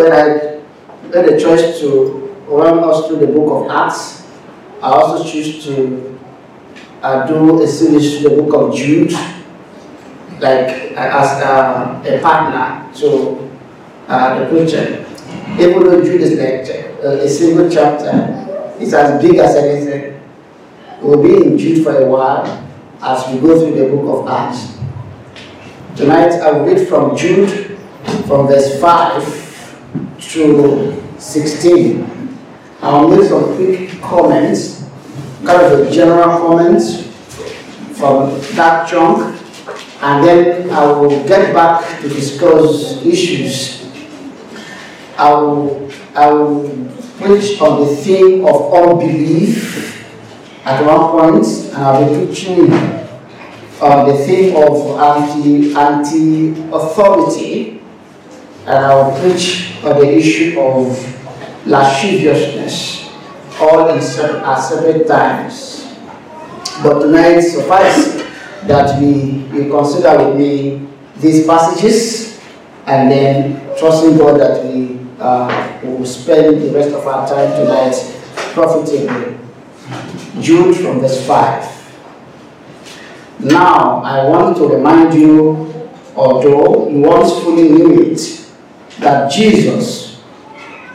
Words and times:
when 0.00 0.12
I 0.12 0.60
made 1.08 1.34
a 1.34 1.38
choice 1.38 1.78
to 1.80 2.34
run 2.48 2.78
us 2.78 3.06
through 3.06 3.18
the 3.18 3.26
book 3.26 3.48
of 3.52 3.70
Acts, 3.70 4.26
I 4.82 4.88
also 4.88 5.30
choose 5.30 5.62
to 5.64 6.18
uh, 7.02 7.26
do 7.26 7.62
a 7.62 7.66
series 7.66 8.20
through 8.20 8.30
the 8.30 8.42
book 8.42 8.54
of 8.54 8.74
Jude, 8.74 9.12
like 10.40 10.96
uh, 10.96 11.20
as 11.20 11.42
uh, 11.42 12.02
a 12.02 12.18
partner 12.22 12.90
to 13.00 13.50
uh, 14.08 14.38
the 14.38 14.46
preacher. 14.48 15.04
Even 15.60 15.84
though 15.84 16.02
Jude 16.02 16.22
is 16.22 16.38
like 16.38 17.04
uh, 17.04 17.20
a 17.20 17.28
single 17.28 17.68
chapter, 17.68 18.72
it's 18.80 18.94
as 18.94 19.20
big 19.20 19.36
as 19.36 19.54
anything. 19.56 20.18
We'll 21.02 21.22
be 21.22 21.46
in 21.46 21.58
Jude 21.58 21.84
for 21.84 21.94
a 21.94 22.06
while 22.06 22.46
as 23.02 23.32
we 23.32 23.40
go 23.40 23.58
through 23.58 23.76
the 23.76 23.94
book 23.94 24.20
of 24.20 24.28
Acts. 24.28 24.78
Tonight 25.96 26.32
I 26.40 26.52
will 26.52 26.64
read 26.64 26.88
from 26.88 27.14
Jude, 27.16 27.78
from 28.26 28.46
verse 28.46 28.80
5 28.80 29.39
to 30.32 31.02
16. 31.18 32.38
I'll 32.82 33.08
make 33.08 33.28
some 33.28 33.56
quick 33.56 34.00
comments, 34.00 34.88
kind 35.44 35.60
of 35.72 35.86
a 35.86 35.90
general 35.90 36.38
comments 36.38 37.02
from 37.98 38.40
that 38.56 38.88
chunk, 38.88 39.38
and 40.00 40.24
then 40.24 40.70
I 40.70 40.86
will 40.92 41.10
get 41.28 41.52
back 41.52 42.00
to 42.00 42.08
discuss 42.08 43.04
issues. 43.04 43.80
I 45.18 45.32
will, 45.34 45.90
I 46.14 46.32
will 46.32 46.70
preach 47.18 47.60
on 47.60 47.86
the 47.86 47.96
theme 47.96 48.46
of 48.46 48.72
unbelief 48.72 50.06
at 50.64 50.84
one 50.86 51.10
point, 51.10 51.46
and 51.46 51.76
I'll 51.76 52.08
be 52.08 52.26
preaching 52.26 52.72
on 53.82 54.08
the 54.08 54.16
theme 54.24 54.56
of 54.56 54.98
anti 54.98 55.74
anti 55.74 56.62
authority, 56.72 57.79
and 58.70 58.84
I'll 58.84 59.18
preach 59.20 59.74
on 59.82 59.98
the 59.98 60.16
issue 60.16 60.60
of 60.60 61.66
lasciviousness, 61.66 63.10
all 63.60 63.88
in 63.88 64.00
separate, 64.00 64.44
at 64.44 64.60
separate 64.60 65.08
times. 65.08 65.88
But 66.80 67.00
tonight, 67.00 67.40
suffice 67.40 68.22
that 68.68 69.02
we, 69.02 69.42
we 69.52 69.68
consider 69.68 70.24
with 70.24 70.36
me 70.36 70.86
these 71.16 71.46
passages, 71.46 72.40
and 72.86 73.10
then 73.10 73.76
trusting 73.76 74.16
God 74.16 74.38
that 74.38 74.64
we 74.64 75.00
uh, 75.18 75.80
will 75.82 76.06
spend 76.06 76.62
the 76.62 76.70
rest 76.70 76.90
of 76.94 77.04
our 77.06 77.26
time 77.28 77.50
tonight 77.58 77.94
profitably. 78.54 79.36
Jude 80.40 80.76
from 80.76 81.00
verse 81.00 81.26
5. 81.26 81.80
Now, 83.40 84.00
I 84.02 84.28
want 84.28 84.56
to 84.58 84.68
remind 84.68 85.12
you, 85.14 85.90
although 86.14 86.88
you 86.88 87.00
once 87.00 87.32
fully 87.42 87.68
knew 87.68 88.12
it, 88.12 88.39
that 89.00 89.30
Jesus, 89.30 90.20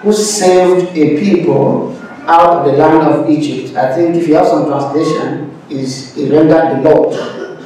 who 0.02 0.14
saved 0.14 0.96
a 0.98 1.20
people 1.20 1.96
out 2.28 2.58
of 2.58 2.66
the 2.66 2.74
land 2.74 3.08
of 3.08 3.30
Egypt, 3.30 3.76
I 3.76 3.96
think 3.96 4.16
if 4.16 4.28
you 4.28 4.36
have 4.36 4.48
some 4.48 4.68
translation, 4.68 5.52
is 5.70 6.14
he 6.16 6.30
rendered 6.30 6.78
the 6.78 6.90
Lord. 6.90 7.60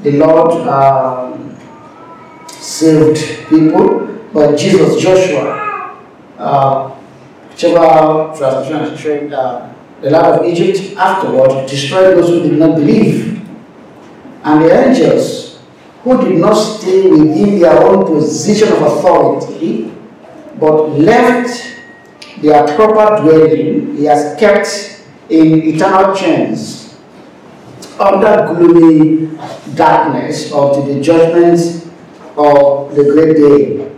The 0.00 0.12
Lord 0.12 0.52
um, 0.68 1.56
saved 2.48 3.48
people, 3.48 4.06
but 4.32 4.56
Jesus, 4.56 5.02
Joshua, 5.02 5.96
uh, 6.38 6.88
whichever 7.50 8.32
translation, 8.36 9.32
uh, 9.32 9.72
the 10.00 10.10
land 10.10 10.40
of 10.40 10.46
Egypt 10.46 10.96
afterward 10.96 11.68
destroyed 11.68 12.16
those 12.16 12.28
who 12.28 12.42
did 12.42 12.58
not 12.58 12.76
believe. 12.76 13.42
And 14.44 14.62
the 14.62 14.86
angels 14.86 15.45
who 16.06 16.24
did 16.24 16.38
not 16.38 16.54
stay 16.54 17.10
within 17.10 17.58
their 17.58 17.82
own 17.82 18.06
position 18.06 18.72
of 18.74 18.80
authority, 18.80 19.92
but 20.56 20.90
left 20.90 21.50
their 22.40 22.64
proper 22.76 23.20
dwelling, 23.22 23.96
he 23.96 24.04
has 24.04 24.38
kept 24.38 25.02
in 25.28 25.64
eternal 25.64 26.14
chains 26.14 26.96
under 27.98 28.54
gloomy 28.54 29.36
darkness 29.74 30.52
up 30.52 30.74
to 30.76 30.82
the 30.82 31.00
judgment 31.00 31.58
of 32.36 32.94
the 32.94 33.02
great 33.02 33.36
day. 33.36 33.90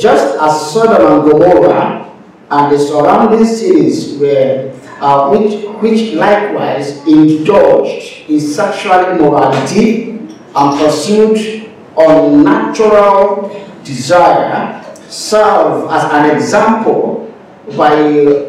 Just 0.00 0.36
as 0.40 0.72
Sodom 0.72 1.06
and 1.06 1.30
Gomorrah 1.30 2.12
and 2.50 2.72
the 2.72 2.78
surrounding 2.80 3.44
cities 3.44 4.18
were 4.18 4.74
uh, 5.00 5.30
which, 5.30 5.64
which 5.80 6.14
likewise 6.14 7.06
indulged 7.06 8.28
in 8.28 8.40
sexual 8.40 9.10
immorality 9.10 10.15
and 10.56 10.80
pursued 10.80 11.70
unnatural 11.98 13.66
desire, 13.84 14.82
serve 15.08 15.90
as 15.90 16.04
an 16.12 16.36
example 16.36 17.32
by 17.76 17.92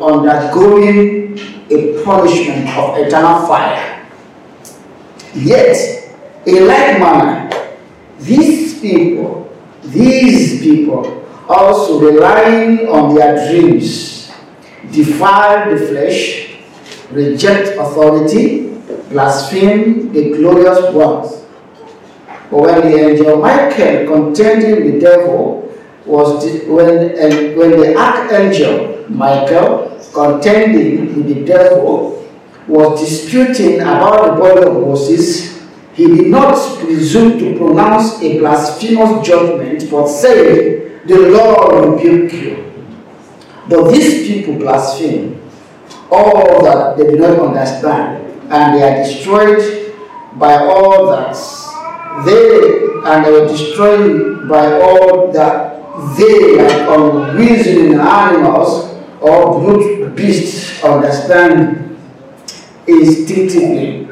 undergoing 0.01 1.37
a 1.69 2.03
punishment 2.03 2.69
of 2.77 2.97
eternal 2.97 3.45
fire. 3.45 4.07
Yet, 5.35 6.15
in 6.45 6.65
like 6.65 6.99
manner, 6.99 7.49
these 8.19 8.79
people, 8.79 9.53
these 9.83 10.61
people 10.61 11.25
also 11.49 11.99
relying 11.99 12.87
on 12.87 13.15
their 13.15 13.51
dreams, 13.51 14.31
defile 14.91 15.69
the 15.69 15.87
flesh, 15.87 16.55
reject 17.11 17.77
authority, 17.77 18.69
blaspheme 19.09 20.11
the 20.13 20.31
glorious 20.37 20.93
ones. 20.93 21.43
But 22.49 22.59
when 22.61 22.81
the 22.81 22.97
angel 22.97 23.37
Michael 23.37 24.07
contending 24.07 24.75
with 24.83 24.93
the 24.93 24.99
devil 24.99 25.73
was 26.05 26.43
di- 26.45 26.65
when 26.69 27.57
when 27.57 27.71
the 27.71 27.95
archangel 27.97 29.05
Michael 29.09 29.99
contending 30.13 31.15
with 31.15 31.27
the 31.27 31.43
devil 31.45 32.25
was 32.67 32.99
disputing 32.99 33.81
about 33.81 34.35
the 34.35 34.41
body 34.41 34.61
of 34.67 34.73
Moses, 34.73 35.57
he 35.93 36.05
did 36.07 36.27
not 36.27 36.55
presume 36.79 37.39
to 37.39 37.57
pronounce 37.57 38.21
a 38.21 38.37
blasphemous 38.39 39.25
judgment, 39.25 39.89
but 39.89 40.07
said, 40.07 41.01
The 41.07 41.17
Lord 41.31 41.95
rebuke 42.01 42.33
you. 42.33 42.73
But 43.69 43.91
these 43.91 44.27
people 44.27 44.55
blaspheme 44.55 45.41
all 46.11 46.63
that 46.63 46.97
they 46.97 47.03
do 47.11 47.17
not 47.17 47.39
understand, 47.39 48.25
and 48.51 48.75
they 48.77 48.83
are 48.83 49.03
destroyed 49.03 49.93
by 50.35 50.55
all 50.57 51.07
that 51.07 51.35
they 52.25 52.87
and 53.05 53.25
they 53.25 53.31
were 53.31 53.47
destroyed 53.47 54.49
by 54.49 54.79
all 54.81 55.31
that 55.31 55.77
they, 56.17 56.57
like 56.57 56.87
unreasoning 56.89 57.99
animals 57.99 58.95
or 59.21 59.59
brute 59.59 60.15
beasts, 60.15 60.83
understand 60.83 61.97
instinctively. 62.85 64.07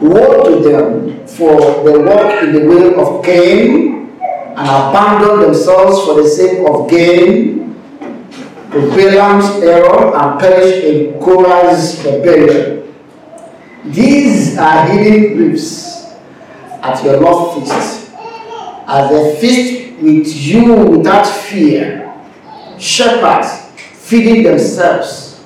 Woe 0.00 0.42
to 0.44 0.68
them, 0.68 1.26
for 1.26 1.84
they 1.84 1.98
walk 1.98 2.42
in 2.42 2.52
the 2.52 2.66
way 2.66 2.94
of 2.94 3.24
Cain 3.24 4.10
and 4.20 4.68
abandon 4.68 5.40
themselves 5.40 6.04
for 6.04 6.22
the 6.22 6.28
sake 6.28 6.58
of 6.68 6.90
gain 6.90 7.74
to 8.70 8.80
Balaam's 8.90 9.62
error 9.62 10.14
and 10.16 10.40
perish 10.40 10.84
in 10.84 11.20
Korah's 11.20 12.04
rebellion. 12.04 12.94
These 13.84 14.58
are 14.58 14.86
hidden 14.86 15.36
griefs 15.36 15.93
at 16.84 17.02
your 17.02 17.18
love 17.20 17.54
feast, 17.54 18.12
as 18.86 19.10
they 19.10 19.40
feast 19.40 20.02
with 20.02 20.36
you 20.36 20.74
without 20.74 21.26
fear. 21.26 22.00
Shepherds 22.78 23.62
feeding 23.80 24.42
themselves, 24.42 25.42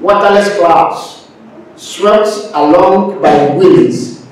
waterless 0.00 0.56
clouds, 0.58 1.30
swept 1.76 2.28
along 2.54 3.22
by 3.22 3.54
winds, 3.56 4.26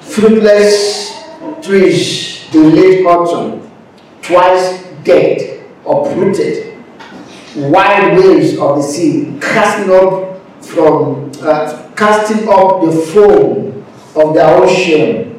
fruitless 0.00 1.22
trees 1.62 2.52
in 2.52 2.74
late 2.74 3.06
autumn, 3.06 3.70
twice 4.22 4.82
dead, 5.04 5.64
uprooted, 5.86 6.82
wild 7.56 8.18
waves 8.18 8.58
of 8.58 8.76
the 8.76 8.82
sea 8.82 9.38
casting 9.40 9.92
up 9.92 10.40
from 10.64 11.30
uh, 11.42 11.90
casting 11.94 12.48
up 12.48 12.80
the 12.84 12.92
foam 13.12 13.84
of 14.14 14.34
the 14.34 14.44
ocean, 14.44 15.31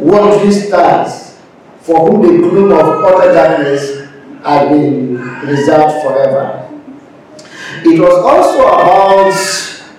wandering 0.00 0.52
stars, 0.52 1.38
for 1.80 2.10
whom 2.10 2.22
the 2.22 2.48
gloom 2.48 2.72
of 2.72 3.04
utter 3.04 3.32
darkness 3.32 4.08
had 4.44 4.68
been 4.68 5.16
reserved 5.46 6.02
forever. 6.02 6.62
It 7.84 8.00
was 8.00 8.14
also 8.24 8.66
about 8.66 9.32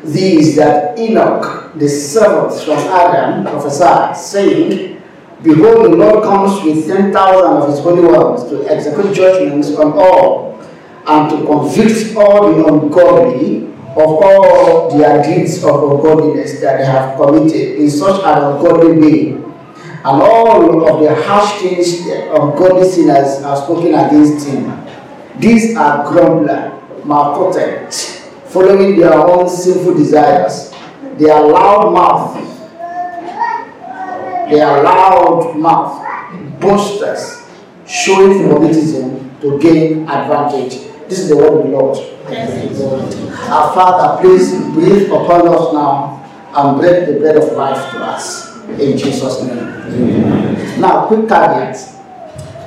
these 0.03 0.55
that 0.55 0.97
Enoch, 0.97 1.73
the 1.75 1.87
seventh 1.87 2.63
from 2.63 2.77
Adam, 2.77 3.43
prophesied, 3.43 4.15
saying, 4.15 5.01
Behold, 5.43 5.85
the 5.85 5.89
Lord 5.89 6.23
comes 6.23 6.63
with 6.63 6.87
ten 6.87 7.13
thousand 7.13 7.61
of 7.61 7.69
his 7.69 7.79
holy 7.79 8.01
ones 8.01 8.43
to 8.49 8.67
execute 8.67 9.13
judgments 9.15 9.75
on 9.75 9.93
all, 9.93 10.59
and 11.05 11.29
to 11.29 11.45
convict 11.45 12.15
all 12.15 12.51
the 12.51 12.65
ungodly 12.65 13.67
of 13.91 13.97
all 13.97 14.97
their 14.97 15.23
deeds 15.23 15.63
of 15.63 15.91
ungodliness 15.91 16.59
that 16.61 16.79
they 16.79 16.85
have 16.85 17.17
committed 17.17 17.79
in 17.79 17.89
such 17.89 18.21
an 18.23 18.43
ungodly 18.43 18.97
way, 18.97 19.36
and 20.07 20.21
all 20.21 20.87
of 20.87 21.03
the 21.03 21.13
harsh 21.23 21.59
things 21.59 22.07
of 22.31 22.55
godly 22.55 22.87
sinners 22.89 23.43
are 23.43 23.57
spoken 23.57 23.87
against 23.93 24.47
him. 24.47 24.63
These 25.37 25.75
are 25.75 26.09
grumbler, 26.09 26.81
malcontent, 27.03 27.93
following 28.45 28.97
their 28.97 29.13
own 29.13 29.49
sinful 29.49 29.95
desires. 29.95 30.73
They 31.17 31.29
are 31.29 31.45
loud 31.45 31.91
mouth. 31.91 32.35
They 34.49 34.61
are 34.61 34.81
loud 34.81 35.57
mouth, 35.57 36.61
boasters, 36.61 37.43
showing 37.85 38.47
favoritism 38.47 39.41
to 39.41 39.59
gain 39.59 40.03
advantage. 40.07 40.87
This 41.09 41.19
is 41.19 41.29
the 41.29 41.35
word 41.35 41.51
of 41.51 41.63
the 41.65 41.69
Lord. 41.69 41.97
Our 43.49 43.73
Father, 43.75 44.21
please 44.21 44.53
breathe 44.71 45.11
upon 45.11 45.49
us 45.49 45.73
now 45.73 46.23
and 46.55 46.79
break 46.79 47.07
the 47.07 47.19
bread 47.19 47.35
of 47.35 47.51
life 47.57 47.91
to 47.91 47.99
us. 48.05 48.46
In 48.69 48.97
Jesus' 48.97 49.43
name. 49.43 50.81
Now, 50.81 51.07
quick 51.07 51.27
caveat. 51.27 51.77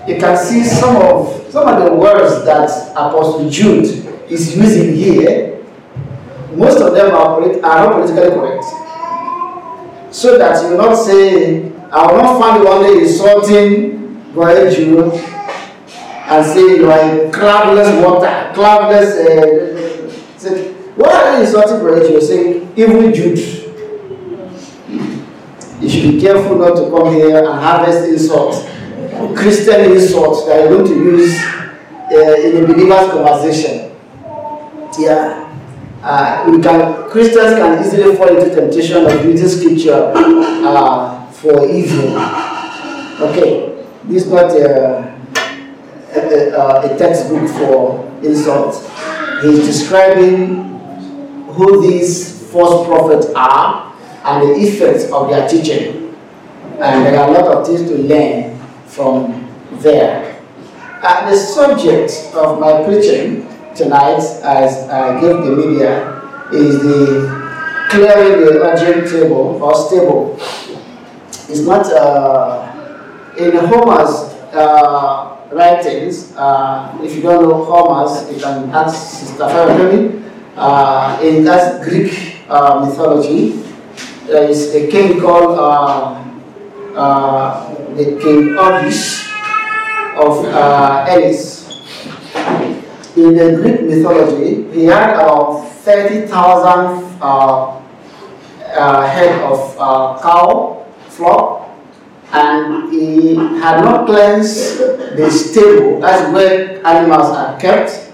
You 0.08 0.19
can 0.19 0.37
see 0.37 0.64
some 0.64 0.97
of 0.97 1.47
some 1.50 1.69
of 1.69 1.85
the 1.85 1.93
words 1.94 2.44
that 2.44 2.70
Apostle 2.93 3.49
Jude 3.50 3.85
is 4.31 4.56
using 4.56 4.94
here. 4.94 5.62
Most 6.55 6.81
of 6.81 6.94
them 6.94 7.14
are, 7.14 7.43
are 7.43 7.87
not 7.87 7.93
politically 7.93 8.31
correct. 8.31 8.64
So 10.14 10.38
that 10.38 10.62
you 10.69 10.76
not 10.76 10.94
say, 10.97 11.70
I 11.93 12.06
will 12.11 12.23
not 12.23 12.41
find 12.41 12.62
you 12.62 12.69
only 12.69 13.02
insulting 13.02 14.23
Brother 14.32 14.70
Jude 14.70 15.12
and 15.12 16.47
say 16.47 16.76
you 16.76 16.91
are 16.91 17.31
cloudless 17.31 18.02
water, 18.02 18.52
cloudless. 18.55 19.14
Uh, 19.17 20.38
say, 20.38 20.73
why 20.97 21.08
are 21.11 21.37
you 21.37 21.44
insulting 21.44 21.81
Jude? 21.81 22.11
You're 22.11 22.20
saying, 22.20 22.73
even 22.76 23.12
Jude. 23.12 23.60
You 25.81 25.88
should 25.88 26.12
be 26.12 26.21
careful 26.21 26.56
not 26.59 26.77
to 26.77 26.91
come 26.91 27.15
here 27.15 27.38
and 27.38 27.47
harvest 27.47 28.09
insults, 28.09 28.69
Christian 29.35 29.93
insults 29.93 30.47
that 30.47 30.61
you're 30.61 30.79
going 30.79 30.87
to 30.87 30.94
use 30.94 31.38
uh, 31.43 32.37
in 32.41 32.65
a 32.65 32.67
believer's 32.67 33.11
conversation. 33.11 33.97
Yeah. 34.99 35.47
Uh, 36.03 36.50
we 36.50 36.62
can 36.62 37.09
Christians 37.11 37.56
can 37.56 37.85
easily 37.85 38.17
fall 38.17 38.29
into 38.29 38.55
temptation 38.55 39.05
of 39.05 39.25
using 39.25 39.49
scripture 39.49 40.12
uh, 40.15 41.31
for 41.32 41.69
evil. 41.69 42.17
Okay, 43.21 43.85
this 44.05 44.25
is 44.25 44.33
not 44.33 44.50
a, 44.53 45.15
a, 46.15 46.94
a 46.94 46.99
textbook 46.99 47.49
for 47.50 48.06
insults. 48.23 48.88
He's 49.43 49.67
describing 49.67 50.79
who 51.53 51.83
these 51.83 52.50
false 52.50 52.87
prophets 52.87 53.26
are 53.35 53.89
and 54.25 54.49
the 54.49 54.55
effects 54.55 55.11
of 55.12 55.31
their 55.31 55.49
teaching. 55.49 56.14
And 56.81 57.06
there 57.06 57.19
are 57.20 57.28
a 57.28 57.32
lot 57.32 57.46
of 57.56 57.67
things 57.67 57.82
to 57.90 57.96
learn 57.99 58.58
from 58.87 59.49
there. 59.82 60.40
Uh, 61.02 61.31
the 61.31 61.37
subject 61.37 62.12
of 62.34 62.61
my 62.61 62.84
preaching 62.84 63.46
tonight, 63.75 64.20
as 64.43 64.88
I 64.88 65.20
gave 65.20 65.37
the 65.44 65.56
media, 65.56 66.20
is 66.52 66.82
the 66.82 67.87
clearing 67.90 68.44
the 68.44 68.61
Augean 68.61 69.11
table 69.11 69.62
or 69.62 69.75
stable. 69.75 70.37
It's 71.49 71.61
not 71.61 71.87
uh, 71.93 72.70
in 73.38 73.52
Homer's 73.66 74.34
uh, 74.52 75.37
writings. 75.50 76.34
Uh, 76.37 76.99
if 77.02 77.16
you 77.16 77.23
don't 77.23 77.49
know 77.49 77.64
Homer's, 77.64 78.31
you 78.31 78.40
can 78.40 78.70
ask 78.70 79.20
Sister 79.20 79.44
Farah 79.44 80.23
uh, 80.56 81.20
in 81.23 81.44
that 81.44 81.82
Greek 81.82 82.43
uh, 82.49 82.84
mythology 82.84 83.69
there 84.31 84.49
is 84.49 84.73
a 84.75 84.87
king 84.87 85.21
called 85.21 85.59
uh, 85.59 86.23
uh, 86.94 87.94
the 87.94 88.05
king 88.23 88.55
Augeas 88.55 89.27
of 90.15 90.44
uh, 90.47 91.05
Elis. 91.09 91.67
In 93.17 93.35
the 93.35 93.59
Greek 93.61 93.82
mythology, 93.82 94.71
he 94.73 94.85
had 94.85 95.15
about 95.15 95.67
30,000 95.82 97.19
uh, 97.21 97.81
uh, 98.71 99.06
head 99.11 99.43
of 99.43 99.77
uh, 99.79 100.17
cow 100.23 100.87
flock 101.09 101.69
and 102.33 102.93
he 102.93 103.35
had 103.35 103.83
not 103.83 104.06
cleansed 104.06 104.79
the 105.19 105.29
stable, 105.29 106.00
that's 106.00 106.33
where 106.33 106.87
animals 106.87 107.35
are 107.35 107.59
kept. 107.59 108.12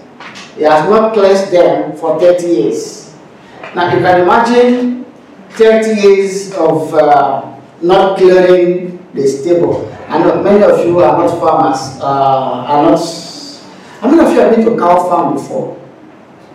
He 0.55 0.63
has 0.63 0.89
not 0.89 1.13
cleansed 1.13 1.51
them 1.51 1.95
for 1.95 2.19
30 2.19 2.47
years. 2.47 3.15
Now 3.75 3.93
you 3.93 3.99
can 3.99 4.21
imagine 4.21 4.96
30 5.57 6.01
years 6.01 6.53
of 6.53 6.93
uh, 6.93 7.41
not 7.81 8.17
clearing 8.17 9.01
the 9.13 9.27
stable. 9.27 9.89
Know 10.07 10.41
many 10.43 10.63
of 10.63 10.85
you 10.85 10.99
are 10.99 11.17
not 11.17 11.39
farmers, 11.39 11.99
uh, 11.99 12.69
are 12.69 12.83
not. 12.91 12.99
How 13.99 14.09
many 14.09 14.21
of 14.23 14.31
you 14.33 14.39
have 14.39 14.55
been 14.55 14.65
to 14.65 14.77
cow 14.77 15.09
farm 15.09 15.33
before? 15.33 15.75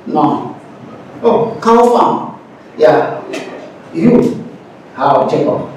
No. 0.06 0.56
Oh, 1.20 1.58
cow 1.60 1.82
farm. 1.90 2.40
Yeah. 2.78 3.20
You. 3.92 4.38
How, 4.94 5.28
Jacob? 5.28 5.66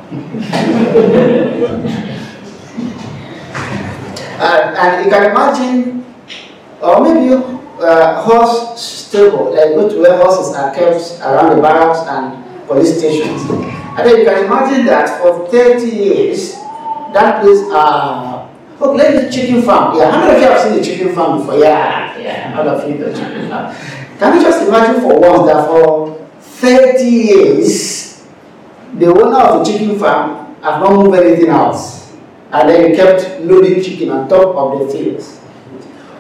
uh, 4.38 4.76
and 4.78 5.06
you 5.06 5.12
can 5.12 5.32
imagine, 5.32 6.06
or 6.80 7.02
maybe 7.02 7.34
uh, 7.82 8.22
horse 8.22 8.80
stable, 8.80 9.52
like 9.56 9.74
go 9.74 9.90
to 9.90 10.00
where 10.00 10.18
horses 10.18 10.56
are 10.56 10.74
kept 10.76 11.20
around 11.22 11.56
the 11.56 11.62
barracks 11.62 12.00
and 12.08 12.45
police 12.68 12.98
stations. 12.98 13.50
And 13.50 14.08
then 14.08 14.20
you 14.20 14.26
can 14.26 14.46
imagine 14.46 14.86
that 14.88 15.22
for 15.22 15.48
30 15.50 15.88
years, 15.88 16.54
that 17.14 17.42
place, 17.42 17.62
uh, 17.72 18.48
oh, 18.82 18.94
let 18.94 19.16
me 19.24 19.32
chicken 19.32 19.62
farm. 19.62 19.98
Yeah, 19.98 20.12
how 20.12 20.20
many 20.28 20.36
of 20.36 20.42
you 20.42 20.48
have 20.50 20.62
seen 20.62 20.80
a 20.80 20.84
chicken 20.84 21.16
farm 21.16 21.40
before? 21.40 21.58
Yeah, 21.58 22.18
yeah, 22.18 22.60
all 22.60 22.68
of 22.68 22.90
you 22.90 22.98
know 22.98 23.14
chicken 23.14 23.50
farm. 23.50 23.76
Can 24.20 24.36
you 24.36 24.42
just 24.42 24.68
imagine 24.68 25.02
for 25.02 25.20
once 25.20 25.46
that 25.48 25.68
for 25.68 26.28
30 26.40 27.04
years, 27.04 28.26
the 28.96 29.08
owner 29.08 29.40
of 29.40 29.66
the 29.66 29.72
chicken 29.72 29.98
farm 30.00 30.56
have 30.62 30.82
not 30.82 30.94
moved 30.94 31.18
anything 31.18 31.50
else. 31.50 32.14
And 32.52 32.70
then 32.70 32.92
he 32.92 32.96
kept 32.96 33.42
loading 33.42 33.84
chicken 33.84 34.10
on 34.10 34.28
top 34.30 34.56
of 34.56 34.80
the 34.80 34.94
fields. 34.94 35.38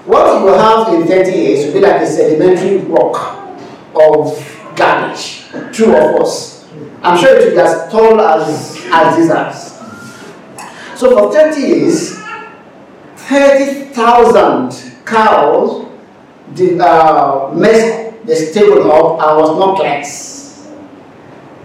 What 0.05 0.39
you 0.39 0.45
will 0.45 0.59
have 0.59 0.93
in 0.93 1.07
30 1.07 1.31
years 1.31 1.65
will 1.65 1.73
be 1.73 1.79
like 1.79 2.01
a 2.01 2.07
sedimentary 2.07 2.77
rock 2.77 3.37
of 3.95 4.73
garbage 4.75 5.34
true 5.71 5.95
of 5.95 6.21
us. 6.21 6.67
I'm 7.01 7.17
sure 7.19 7.37
it 7.37 7.45
will 7.45 7.51
be 7.51 7.59
as 7.59 7.91
tall 7.91 8.19
as, 8.21 8.77
as 8.91 9.15
Jesus. 9.15 9.75
So 10.99 11.15
for 11.15 11.33
30 11.33 11.61
years, 11.61 12.17
30,000 13.17 15.05
cows 15.05 15.87
did, 16.53 16.79
uh, 16.79 17.51
the 17.53 18.35
stable 18.35 18.91
up 18.91 19.19
and 19.21 19.37
was 19.37 19.59
not 19.59 19.77
cleansed. 19.77 20.67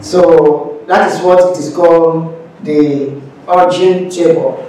So 0.00 0.82
that 0.86 1.10
is 1.10 1.22
what 1.22 1.56
it 1.56 1.58
is 1.58 1.74
called 1.74 2.36
the 2.62 3.20
Augean 3.46 4.14
table. 4.14 4.66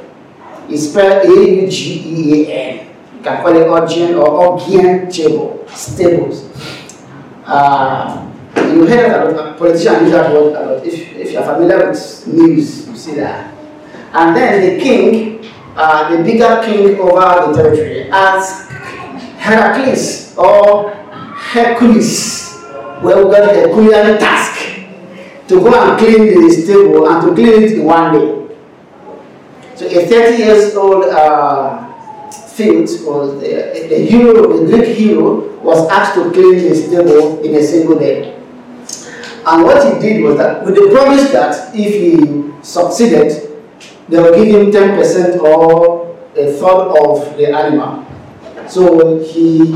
It's 0.69 0.89
spelled 0.89 1.25
A-U-G-E-A-N. 1.25 2.87
You 3.17 3.23
can 3.23 3.41
call 3.41 3.55
it 3.55 3.67
Augean 3.67 4.17
or 4.17 4.57
Augean 4.57 5.11
table, 5.13 5.65
stables. 5.67 6.49
Uh, 7.45 8.31
you 8.75 8.85
hear 8.85 9.55
politicians 9.57 10.01
use 10.03 10.11
that 10.11 10.31
word 10.33 10.55
a 10.55 10.75
lot. 10.75 10.85
If, 10.85 10.93
if 11.15 11.31
you're 11.31 11.43
familiar 11.43 11.89
with 11.89 12.27
news, 12.27 12.87
you 12.87 12.95
see 12.95 13.15
that. 13.15 13.53
And 14.13 14.35
then 14.35 14.61
the 14.61 14.83
king, 14.83 15.45
uh, 15.75 16.15
the 16.15 16.23
bigger 16.23 16.61
king 16.65 16.99
over 16.99 17.51
the 17.51 17.61
territory, 17.61 18.09
asked 18.09 18.69
Heracles 19.39 20.37
or 20.37 20.91
Hercules, 20.91 22.57
well, 23.01 23.25
we 23.27 23.31
got 23.33 23.49
a 23.49 23.61
Herculean 23.61 24.19
task 24.19 24.61
to 25.47 25.59
go 25.59 25.73
and 25.73 25.97
clean 25.99 26.41
the 26.41 26.49
stable 26.49 27.07
and 27.09 27.21
to 27.27 27.33
clean 27.33 27.63
it 27.63 27.71
in 27.73 27.85
one 27.85 28.13
day. 28.13 28.55
So 29.75 29.85
a 29.87 30.05
30 30.05 30.37
years 30.37 30.75
old 30.75 31.05
uh, 31.05 31.91
field 32.31 32.89
was 33.05 33.41
the, 33.41 33.87
the 33.89 34.05
hero, 34.05 34.57
the 34.57 34.77
Greek 34.77 34.95
hero, 34.95 35.57
was 35.61 35.89
asked 35.89 36.15
to 36.15 36.31
clean 36.31 36.57
the 36.57 36.75
stable 36.75 37.41
in 37.43 37.55
a 37.55 37.63
single 37.63 37.97
day. 37.97 38.40
And 39.45 39.63
what 39.63 39.83
he 39.83 39.99
did 39.99 40.23
was 40.23 40.37
that, 40.37 40.63
with 40.65 40.75
the 40.75 40.89
promise 40.93 41.31
that 41.31 41.75
if 41.75 41.93
he 41.93 42.63
succeeded, 42.63 43.49
they 44.07 44.17
will 44.21 44.33
give 44.35 44.47
him 44.53 44.71
10% 44.71 45.39
or 45.41 46.15
a 46.35 46.51
third 46.53 46.95
of 47.01 47.37
the 47.37 47.51
animal. 47.51 48.05
So 48.67 49.19
he 49.19 49.71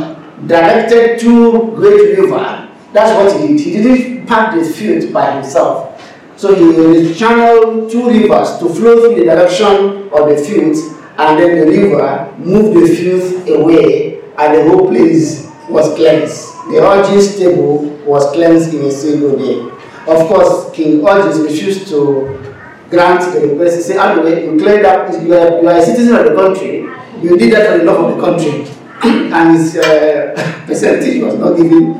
directed 0.45 1.19
two 1.19 1.72
great 1.75 2.17
rivers. 2.17 2.69
That's 2.93 3.12
what 3.17 3.41
he 3.41 3.57
did. 3.57 3.60
He 3.60 3.84
didn't 3.84 4.27
pack 4.27 4.55
the 4.55 4.63
field 4.63 5.12
by 5.12 5.31
himself. 5.36 6.01
So 6.38 6.53
he 6.53 7.13
channeled 7.13 7.89
two 7.89 8.07
rivers 8.07 8.57
to 8.60 8.69
flow 8.69 9.00
through 9.00 9.15
the 9.15 9.24
direction 9.25 10.10
of 10.10 10.29
the 10.29 10.38
fields, 10.38 10.79
and 11.17 11.39
then 11.39 11.60
the 11.60 11.65
river 11.65 12.34
moved 12.38 12.77
the 12.77 12.93
filth 12.93 13.48
away, 13.48 14.22
and 14.38 14.53
the 14.53 14.69
whole 14.69 14.88
place 14.89 15.50
was 15.69 15.95
cleansed. 15.95 16.51
The 16.67 16.81
Augean 16.81 17.22
stable 17.22 17.95
was 18.05 18.31
cleansed 18.31 18.74
in 18.74 18.83
a 18.83 18.91
single 18.91 19.38
day. 19.38 19.59
Of 20.07 20.27
course, 20.27 20.71
King 20.75 21.01
Augeas 21.01 21.43
refused 21.43 21.88
to 21.89 22.55
grant 22.89 23.33
the 23.33 23.47
request. 23.47 23.77
He 23.77 23.81
said, 23.81 23.97
anyway, 23.97 24.45
you 24.45 24.59
claim 24.59 24.83
that 24.83 25.21
you 25.24 25.33
are, 25.33 25.62
you 25.62 25.67
are 25.67 25.77
a 25.77 25.81
citizen 25.85 26.15
of 26.15 26.25
the 26.25 26.35
country. 26.35 26.85
You 27.21 27.38
did 27.38 27.53
that 27.53 27.71
for 27.71 27.77
the 27.79 27.83
love 27.85 28.05
of 28.05 28.15
the 28.15 28.21
country. 28.24 28.75
and 29.33 29.57
his 29.57 29.75
uh, 29.77 30.63
percentage 30.67 31.21
was 31.21 31.35
not 31.35 31.57
given. 31.57 31.95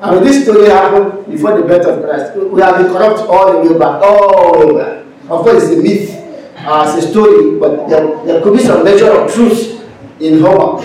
I 0.00 0.14
mean, 0.14 0.24
this 0.24 0.44
story 0.44 0.68
happened 0.68 1.26
before 1.30 1.56
the 1.58 1.66
birth 1.66 1.86
of 1.86 2.04
Christ. 2.04 2.36
We 2.36 2.60
have 2.60 2.76
been 2.76 2.92
corrupt 2.92 3.20
all 3.20 3.52
the 3.52 3.72
way 3.72 3.78
back, 3.78 4.02
all 4.02 4.60
the 4.60 4.74
way 4.74 4.82
back. 4.82 5.06
Of 5.30 5.40
course, 5.40 5.64
it's 5.64 5.72
a 5.72 5.82
myth, 5.82 6.10
uh, 6.58 6.84
it's 6.94 7.06
a 7.06 7.10
story, 7.10 7.58
but 7.58 7.88
there, 7.88 8.24
there 8.26 8.42
could 8.42 8.56
be 8.56 8.62
some 8.62 8.84
measure 8.84 9.10
of 9.10 9.32
truth 9.32 9.82
in 10.20 10.40
Homer. 10.40 10.82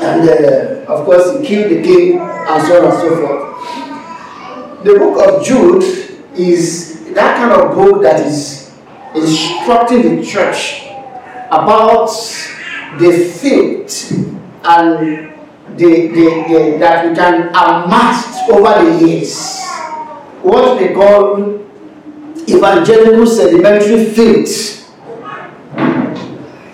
And 0.00 0.28
uh, 0.28 0.92
of 0.92 1.04
course, 1.04 1.38
he 1.38 1.46
killed 1.46 1.70
the 1.70 1.82
king 1.82 2.18
and 2.18 2.66
so 2.66 2.78
on 2.78 2.90
and 2.90 3.00
so 3.00 3.26
forth. 3.26 3.53
The 4.84 4.98
book 4.98 5.16
of 5.26 5.42
Jude 5.42 5.82
is 6.36 7.14
that 7.14 7.38
kind 7.38 7.52
of 7.52 7.74
book 7.74 8.02
that 8.02 8.20
is 8.20 8.70
instructing 9.14 10.16
the 10.16 10.22
church 10.22 10.82
about 11.50 12.08
the 12.98 13.32
faith 13.40 14.12
and 14.62 15.32
the, 15.78 16.08
the, 16.08 16.44
the, 16.48 16.76
that 16.80 17.08
we 17.08 17.14
can 17.16 17.48
amass 17.48 18.46
over 18.50 18.84
the 18.84 19.06
years. 19.06 19.64
What 20.42 20.78
they 20.78 20.92
call 20.92 21.64
evangelical 22.46 23.26
sedimentary 23.26 24.04
faith. 24.04 24.86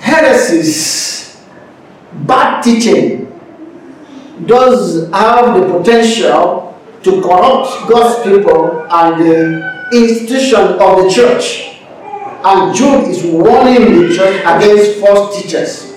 Heresies, 0.00 1.40
bad 2.26 2.60
teaching, 2.60 3.26
does 4.46 5.08
have 5.12 5.60
the 5.60 5.78
potential 5.78 6.69
to 7.02 7.22
corrupt 7.22 7.88
God's 7.88 8.22
people 8.22 8.86
and 8.90 9.20
the 9.20 9.88
institution 9.92 10.60
of 10.60 11.02
the 11.02 11.10
church. 11.10 11.66
And 12.42 12.74
Jude 12.74 13.08
is 13.08 13.24
warning 13.24 14.08
the 14.08 14.14
church 14.14 14.40
against 14.40 15.00
false 15.00 15.40
teachers. 15.40 15.90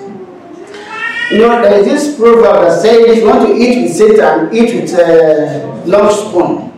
You 1.31 1.39
know, 1.39 1.61
there 1.61 1.79
is 1.79 1.85
this 1.85 2.17
proverb 2.17 2.67
that 2.67 2.81
says 2.81 3.07
if 3.07 3.17
you 3.17 3.25
want 3.25 3.47
to 3.47 3.55
eat 3.55 3.83
with 3.83 3.95
Satan, 3.95 4.53
eat 4.53 4.81
with 4.81 4.93
a 4.93 5.63
uh, 5.63 5.85
long 5.85 6.11
spoon. 6.11 6.69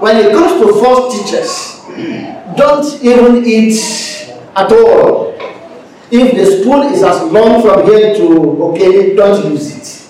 When 0.00 0.16
it 0.16 0.32
comes 0.32 0.60
to 0.60 0.80
false 0.80 1.14
teachers, 1.14 1.82
don't 2.56 3.02
even 3.02 3.44
eat 3.44 3.78
at 4.56 4.72
all. 4.72 5.34
If 6.10 6.36
the 6.36 6.46
spoon 6.46 6.92
is 6.92 7.02
as 7.02 7.22
long 7.30 7.62
from 7.62 7.86
here 7.86 8.14
to 8.16 8.62
okay, 8.64 9.14
don't 9.14 9.52
use 9.52 9.76
it. 9.76 10.05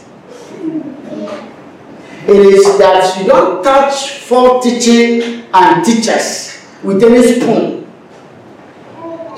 It 2.29 2.35
is 2.35 2.79
that 2.79 3.19
you 3.21 3.29
don't 3.29 3.63
touch 3.63 4.19
false 4.27 4.65
teaching 4.65 5.45
and 5.55 5.85
teachers 5.85 6.59
with 6.83 7.01
any 7.05 7.23
spoon. 7.23 7.87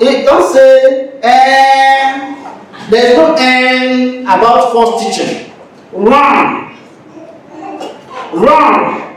It 0.01 0.25
don't 0.25 0.51
say, 0.51 1.19
eh, 1.21 2.89
there's 2.89 3.15
no 3.15 3.35
end 3.37 4.23
about 4.23 4.73
false 4.73 5.03
teaching. 5.05 5.51
Run. 5.91 6.75
Run. 8.33 9.15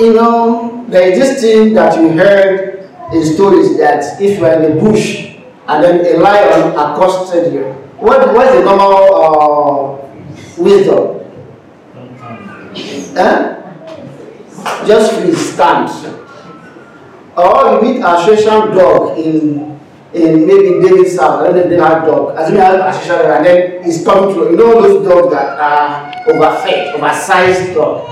You 0.00 0.14
know, 0.14 0.84
there 0.88 1.12
is 1.12 1.18
this 1.20 1.40
thing 1.42 1.74
that 1.74 1.96
you 2.00 2.08
heard 2.08 2.90
in 3.12 3.24
stories 3.24 3.78
that 3.78 4.20
if 4.20 4.38
you 4.40 4.44
are 4.44 4.54
in 4.54 4.74
the 4.74 4.80
bush 4.80 5.36
and 5.68 5.84
then 5.84 6.16
a 6.16 6.18
lion 6.18 6.70
accosted 6.72 7.52
you, 7.52 7.64
what, 7.98 8.34
what's 8.34 8.52
the 8.52 8.64
normal 8.64 9.14
uh, 9.14 10.09
wisdom? 10.60 11.20
Eh? 13.16 13.56
Just 14.86 15.12
freeze, 15.14 15.54
stand. 15.54 15.88
Or 17.36 17.72
you 17.72 17.82
meet 17.82 18.00
a 18.00 18.16
Sheshan 18.20 18.74
dog 18.74 19.18
in 19.18 19.70
in 20.12 20.44
maybe 20.46 20.80
David's 20.82 21.18
house, 21.18 21.46
and 21.46 21.56
then 21.56 21.70
they 21.70 21.76
have 21.76 22.04
dog. 22.04 22.36
As 22.36 22.50
we 22.50 22.58
have 22.58 22.74
a 22.74 23.36
and 23.36 23.46
then 23.46 23.84
it's 23.84 24.04
coming 24.04 24.34
through. 24.34 24.50
You 24.50 24.56
know 24.56 24.82
those 24.82 25.06
dogs 25.06 25.32
that 25.32 25.58
are 25.58 26.12
overfed, 26.26 26.94
oversized 26.94 27.74
dog. 27.74 28.08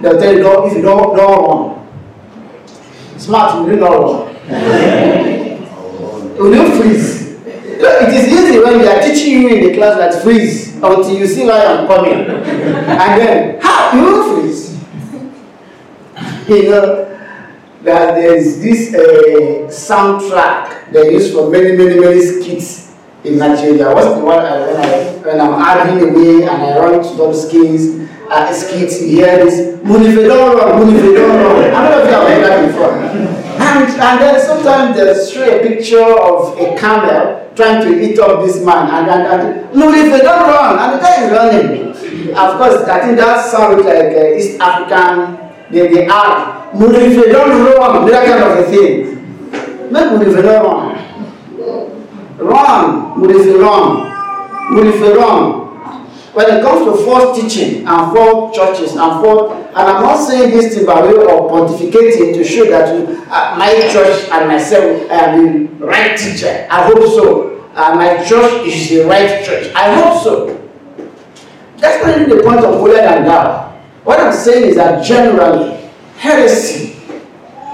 They'll 0.00 0.18
tell 0.18 0.34
you, 0.34 0.42
don't, 0.42 0.68
if 0.70 0.76
you 0.76 0.82
don't, 0.82 1.14
don't 1.14 1.44
run. 1.46 3.18
Smart, 3.18 3.68
you 3.68 3.74
do 3.74 3.80
not 3.80 3.90
run. 3.90 4.34
you 6.36 6.42
will 6.42 6.80
freeze. 6.80 7.22
It 7.44 8.08
is 8.14 8.28
easy 8.28 8.58
when 8.58 8.78
they 8.78 8.88
are 8.88 9.02
teaching 9.02 9.42
you 9.42 9.48
in 9.48 9.68
the 9.68 9.74
class 9.74 9.96
that 9.98 10.22
freeze 10.22 10.71
until 10.82 11.16
you 11.16 11.26
see 11.26 11.44
lion 11.44 11.86
coming. 11.86 12.26
and 12.26 13.20
then, 13.20 13.60
how? 13.60 13.92
You 13.94 14.42
freeze. 14.42 14.72
You 16.48 16.70
know, 16.70 17.08
that 17.84 18.14
there's 18.14 18.60
this 18.60 18.94
uh, 18.94 19.68
soundtrack 19.70 20.90
they 20.92 21.12
use 21.12 21.32
for 21.32 21.50
many, 21.50 21.76
many, 21.76 21.98
many 22.00 22.20
skits 22.20 22.94
in 23.24 23.38
Nigeria. 23.38 23.94
What's 23.94 24.14
the 24.14 24.24
one 24.24 24.42
when, 24.42 24.76
I, 24.76 25.12
when 25.22 25.40
I'm 25.40 25.54
arguing 25.54 26.10
away 26.10 26.42
and 26.42 26.62
I 26.62 26.78
run 26.78 27.02
to 27.02 27.14
those 27.16 27.48
skits, 27.48 28.10
uh, 28.30 28.52
skits, 28.52 29.00
you 29.02 29.08
hear 29.08 29.44
this, 29.44 29.80
Munife 29.82 30.26
don't 30.28 30.56
run, 30.56 30.80
Munife. 30.80 31.16
I 31.72 31.82
don't 31.82 31.90
know 31.90 31.98
if 31.98 32.06
you 32.06 32.14
have 32.14 32.28
heard 32.28 32.44
that 32.44 32.66
before. 32.66 32.92
And, 33.62 33.88
and 33.88 34.20
then 34.20 34.40
sometimes 34.40 34.96
they 34.96 35.32
show 35.32 35.44
a 35.44 35.62
picture 35.62 36.02
of 36.02 36.58
a 36.58 36.78
camel 36.78 37.41
trying 37.54 37.82
to 37.82 37.90
eat 38.00 38.18
up 38.18 38.44
this 38.44 38.64
man. 38.64 38.88
And, 38.90 39.10
and, 39.10 39.22
and 39.26 39.70
Munife 39.74 40.18
don't 40.20 40.48
run, 40.48 40.78
and 40.78 40.94
the 40.94 41.02
guy 41.02 41.24
is 41.24 41.32
running. 41.32 41.92
Of 42.36 42.56
course, 42.58 42.88
I 42.88 43.00
think 43.00 43.18
that 43.18 43.44
sounds 43.50 43.84
like 43.84 44.16
uh, 44.16 44.36
East 44.36 44.60
African, 44.60 45.38
they, 45.70 45.88
they 45.88 46.06
are 46.06 46.70
Murife 46.72 47.30
don't 47.30 47.64
run, 47.76 48.06
that 48.08 48.26
kind 48.26 48.42
of 48.44 48.58
a 48.58 48.70
thing. 48.70 49.92
Make 49.92 50.04
Murife 50.12 50.42
don't 50.42 50.64
run. 50.64 50.92
Run, 52.38 53.20
Murife 53.20 53.60
run. 53.60 54.12
Murife 54.74 55.16
run. 55.16 55.61
When 56.32 56.46
it 56.48 56.62
comes 56.62 56.84
to 56.86 57.04
false 57.04 57.38
teaching 57.38 57.86
and 57.86 58.12
false 58.16 58.56
churches 58.56 58.92
and 58.92 59.22
false, 59.22 59.52
and 59.52 59.76
I'm 59.76 60.02
not 60.02 60.16
saying 60.16 60.50
this 60.50 60.74
thing 60.74 60.86
by 60.86 61.02
way 61.02 61.10
of 61.10 61.50
pontificating 61.50 62.32
to 62.34 62.42
show 62.44 62.64
that 62.70 62.88
you, 62.94 63.22
uh, 63.30 63.54
my 63.58 63.70
church 63.92 64.28
and 64.30 64.48
myself 64.48 65.10
are 65.10 65.36
the 65.36 65.68
right 65.84 66.16
teacher. 66.18 66.66
I 66.70 66.84
hope 66.86 67.04
so. 67.04 67.70
Uh, 67.74 67.94
my 67.96 68.24
church 68.24 68.66
is 68.66 68.88
the 68.90 69.04
right 69.04 69.44
church. 69.44 69.74
I 69.74 69.94
hope 69.94 70.22
so. 70.22 70.58
That's 71.76 72.02
not 72.04 72.16
even 72.16 72.36
the 72.36 72.42
point 72.42 72.60
of 72.60 72.76
holier 72.78 73.02
than 73.02 73.24
thou. 73.24 73.70
What 74.04 74.20
I'm 74.20 74.32
saying 74.32 74.70
is 74.70 74.76
that 74.76 75.04
generally, 75.04 75.90
heresy 76.16 76.96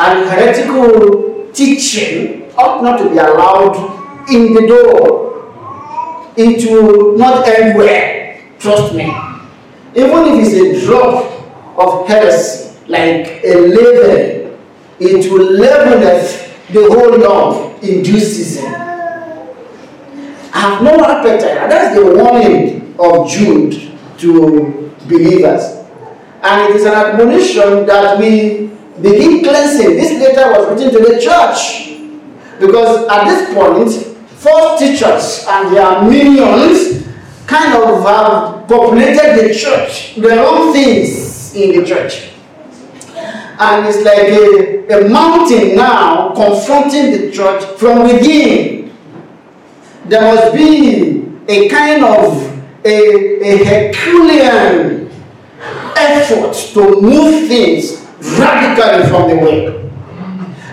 and 0.01 0.29
heretical 0.29 1.53
teaching 1.53 2.51
ought 2.57 2.83
not 2.83 2.99
to 2.99 3.09
be 3.11 3.19
allowed 3.19 4.29
in 4.31 4.55
the 4.55 4.67
door. 4.67 5.29
It 6.37 6.71
will 6.71 7.17
not 7.19 7.47
end 7.49 7.77
well, 7.77 8.18
trust 8.59 8.95
me. 8.95 9.05
Even 9.95 10.39
if 10.39 10.47
it's 10.47 10.55
a 10.55 10.87
drop 10.87 11.25
of 11.79 12.09
heresy, 12.09 12.77
like 12.89 13.43
a 13.45 13.55
leaven, 13.57 14.59
it 15.01 15.31
will 15.31 15.53
leaven 15.53 16.01
the 16.01 16.89
whole 16.89 17.19
lump 17.19 17.83
in 17.83 18.03
due 18.03 18.21
season. 18.21 18.67
I 20.53 20.61
have 20.61 20.83
no 20.83 21.05
appetite. 21.05 21.71
That's 21.71 21.95
the 21.95 22.05
warning 22.05 22.95
of 22.99 23.29
Jude 23.31 23.97
to 24.19 24.93
believers. 25.07 25.63
And 26.43 26.71
it 26.71 26.77
is 26.77 26.85
an 26.85 26.95
admonition 26.95 27.87
that 27.87 28.19
we 28.19 28.71
begin 29.01 29.43
cleansing. 29.45 29.97
This 29.97 30.21
letter 30.21 30.51
was 30.51 30.69
written 30.71 30.91
to 30.93 31.13
the 31.13 31.21
church. 31.21 31.87
Because 32.59 33.09
at 33.09 33.25
this 33.29 33.55
point, 33.55 34.17
false 34.39 34.81
teachers 34.81 35.45
and 35.49 35.75
their 35.75 36.03
minions 36.03 36.98
kind 37.49 37.73
of 37.73 38.03
have 38.05 38.69
populated 38.69 39.49
the 39.49 39.55
church, 39.55 40.17
their 40.17 40.39
own 40.47 40.73
things 40.73 41.55
in 41.55 41.81
the 41.81 41.87
church. 41.87 42.31
And 43.59 43.87
it's 43.89 44.05
like 44.05 44.29
a, 44.29 45.07
a 45.07 45.09
mountain 45.09 45.75
now 45.75 46.35
confronting 46.35 47.11
the 47.11 47.33
church 47.33 47.65
from 47.79 48.05
within. 48.05 48.93
There 50.05 50.21
must 50.21 50.55
be 50.55 51.25
a 51.49 51.69
kind 51.71 52.05
of 52.05 52.37
a, 52.85 53.41
a 53.43 53.65
Herculean 53.65 55.11
effort 55.97 56.55
to 56.75 57.01
move 57.01 57.49
things 57.49 58.07
radically 58.39 59.09
from 59.09 59.31
the 59.31 59.37
way. 59.37 59.91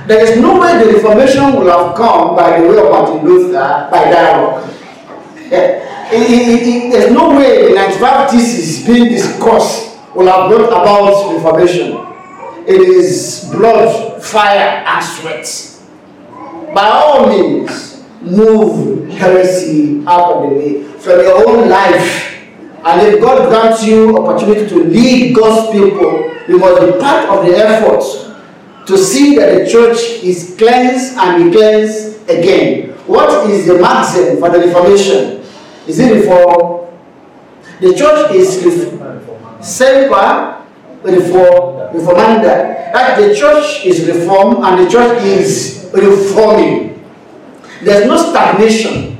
There 0.07 0.23
is 0.23 0.39
no 0.39 0.59
way 0.59 0.77
the 0.83 0.93
Reformation 0.93 1.53
will 1.53 1.69
have 1.69 1.95
come 1.95 2.35
by 2.35 2.59
the 2.59 2.67
way 2.67 2.77
of 2.77 2.91
Martin 2.91 3.25
Luther, 3.25 3.87
by 3.89 4.11
dialogue. 4.11 4.71
there's 6.09 7.11
no 7.11 7.37
way 7.37 7.69
the 7.69 7.75
95 7.75 8.31
thesis 8.31 8.85
being 8.85 9.09
discussed 9.09 9.97
will 10.15 10.27
have 10.27 10.49
brought 10.49 10.69
about 10.69 11.33
Reformation. 11.33 11.97
It 12.67 12.81
is 12.81 13.49
blood, 13.51 14.23
fire, 14.23 14.83
and 14.85 15.05
sweat. 15.05 15.81
By 16.73 16.87
all 16.89 17.27
means, 17.29 18.03
move 18.21 19.09
heresy 19.09 20.03
out 20.07 20.33
of 20.33 20.49
the 20.49 20.55
way 20.55 20.83
from 20.83 21.19
your 21.19 21.47
own 21.47 21.69
life 21.69 22.35
and 22.85 23.01
if 23.01 23.19
God 23.19 23.49
grants 23.49 23.83
you 23.83 24.15
opportunity 24.15 24.69
to 24.69 24.83
lead 24.83 25.35
God's 25.35 25.71
people, 25.71 26.31
you 26.47 26.59
must 26.59 26.79
be 26.85 26.99
part 26.99 27.27
of 27.29 27.43
the 27.43 27.57
effort 27.57 28.85
to 28.85 28.95
see 28.95 29.35
that 29.37 29.57
the 29.57 29.67
church 29.67 29.97
is 30.23 30.55
cleansed 30.55 31.17
and 31.17 31.45
be 31.45 31.57
cleansed 31.57 32.29
again. 32.29 32.91
What 33.07 33.49
is 33.49 33.65
the 33.65 33.79
maxim 33.79 34.37
for 34.37 34.51
the 34.51 34.59
Reformation? 34.59 35.41
Is 35.87 35.99
it 35.99 36.13
reform? 36.13 36.93
The 37.79 37.93
church 37.93 38.31
is 38.31 38.61
semper 39.61 40.63
reform, 41.03 41.93
reformanda. 41.93 42.93
Right? 42.93 43.15
The 43.19 43.35
church 43.35 43.85
is 43.85 44.07
reform 44.07 44.63
and 44.63 44.85
the 44.85 44.89
church 44.89 45.21
is 45.23 45.89
reforming. 45.93 47.03
There's 47.81 48.07
no 48.07 48.17
stagnation. 48.17 49.17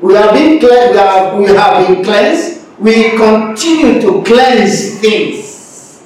We 0.00 0.14
have 0.14 0.34
been 0.34 0.60
cleansed, 0.60 0.92
we 0.92 0.98
have, 0.98 1.38
we 1.38 1.46
have 1.46 1.86
been 1.88 2.04
cleansed. 2.04 2.64
We 2.78 3.16
continue 3.16 4.00
to 4.00 4.22
cleanse 4.22 4.98
things. 4.98 6.02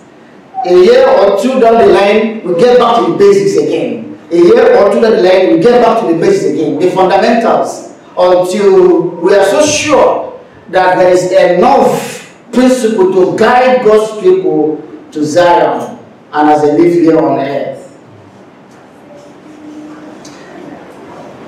A 0.66 0.72
year 0.72 1.08
or 1.08 1.40
two 1.40 1.60
down 1.60 1.78
the 1.78 1.86
line, 1.92 2.44
we 2.44 2.54
get 2.60 2.78
back 2.78 3.04
to 3.04 3.12
the 3.12 3.18
basics 3.18 3.56
again. 3.56 4.18
A 4.30 4.36
year 4.36 4.76
or 4.76 4.92
two 4.92 5.00
down 5.00 5.12
the 5.12 5.22
line, 5.22 5.52
we 5.54 5.60
get 5.60 5.82
back 5.82 6.00
to 6.00 6.12
the 6.12 6.18
basics 6.20 6.44
again, 6.52 6.78
the 6.78 6.90
fundamentals, 6.90 7.87
until 8.18 9.10
we 9.20 9.34
are 9.34 9.44
so 9.44 9.64
sure 9.64 10.40
that 10.70 10.96
there 10.96 11.12
is 11.12 11.30
enough 11.32 12.36
principle 12.52 13.12
to 13.12 13.38
guide 13.38 13.84
God's 13.84 14.20
people 14.20 14.84
to 15.12 15.24
Zion 15.24 15.98
and 16.32 16.50
as 16.50 16.62
they 16.62 16.76
live 16.76 16.92
here 16.92 17.18
on 17.18 17.38
earth. 17.38 17.78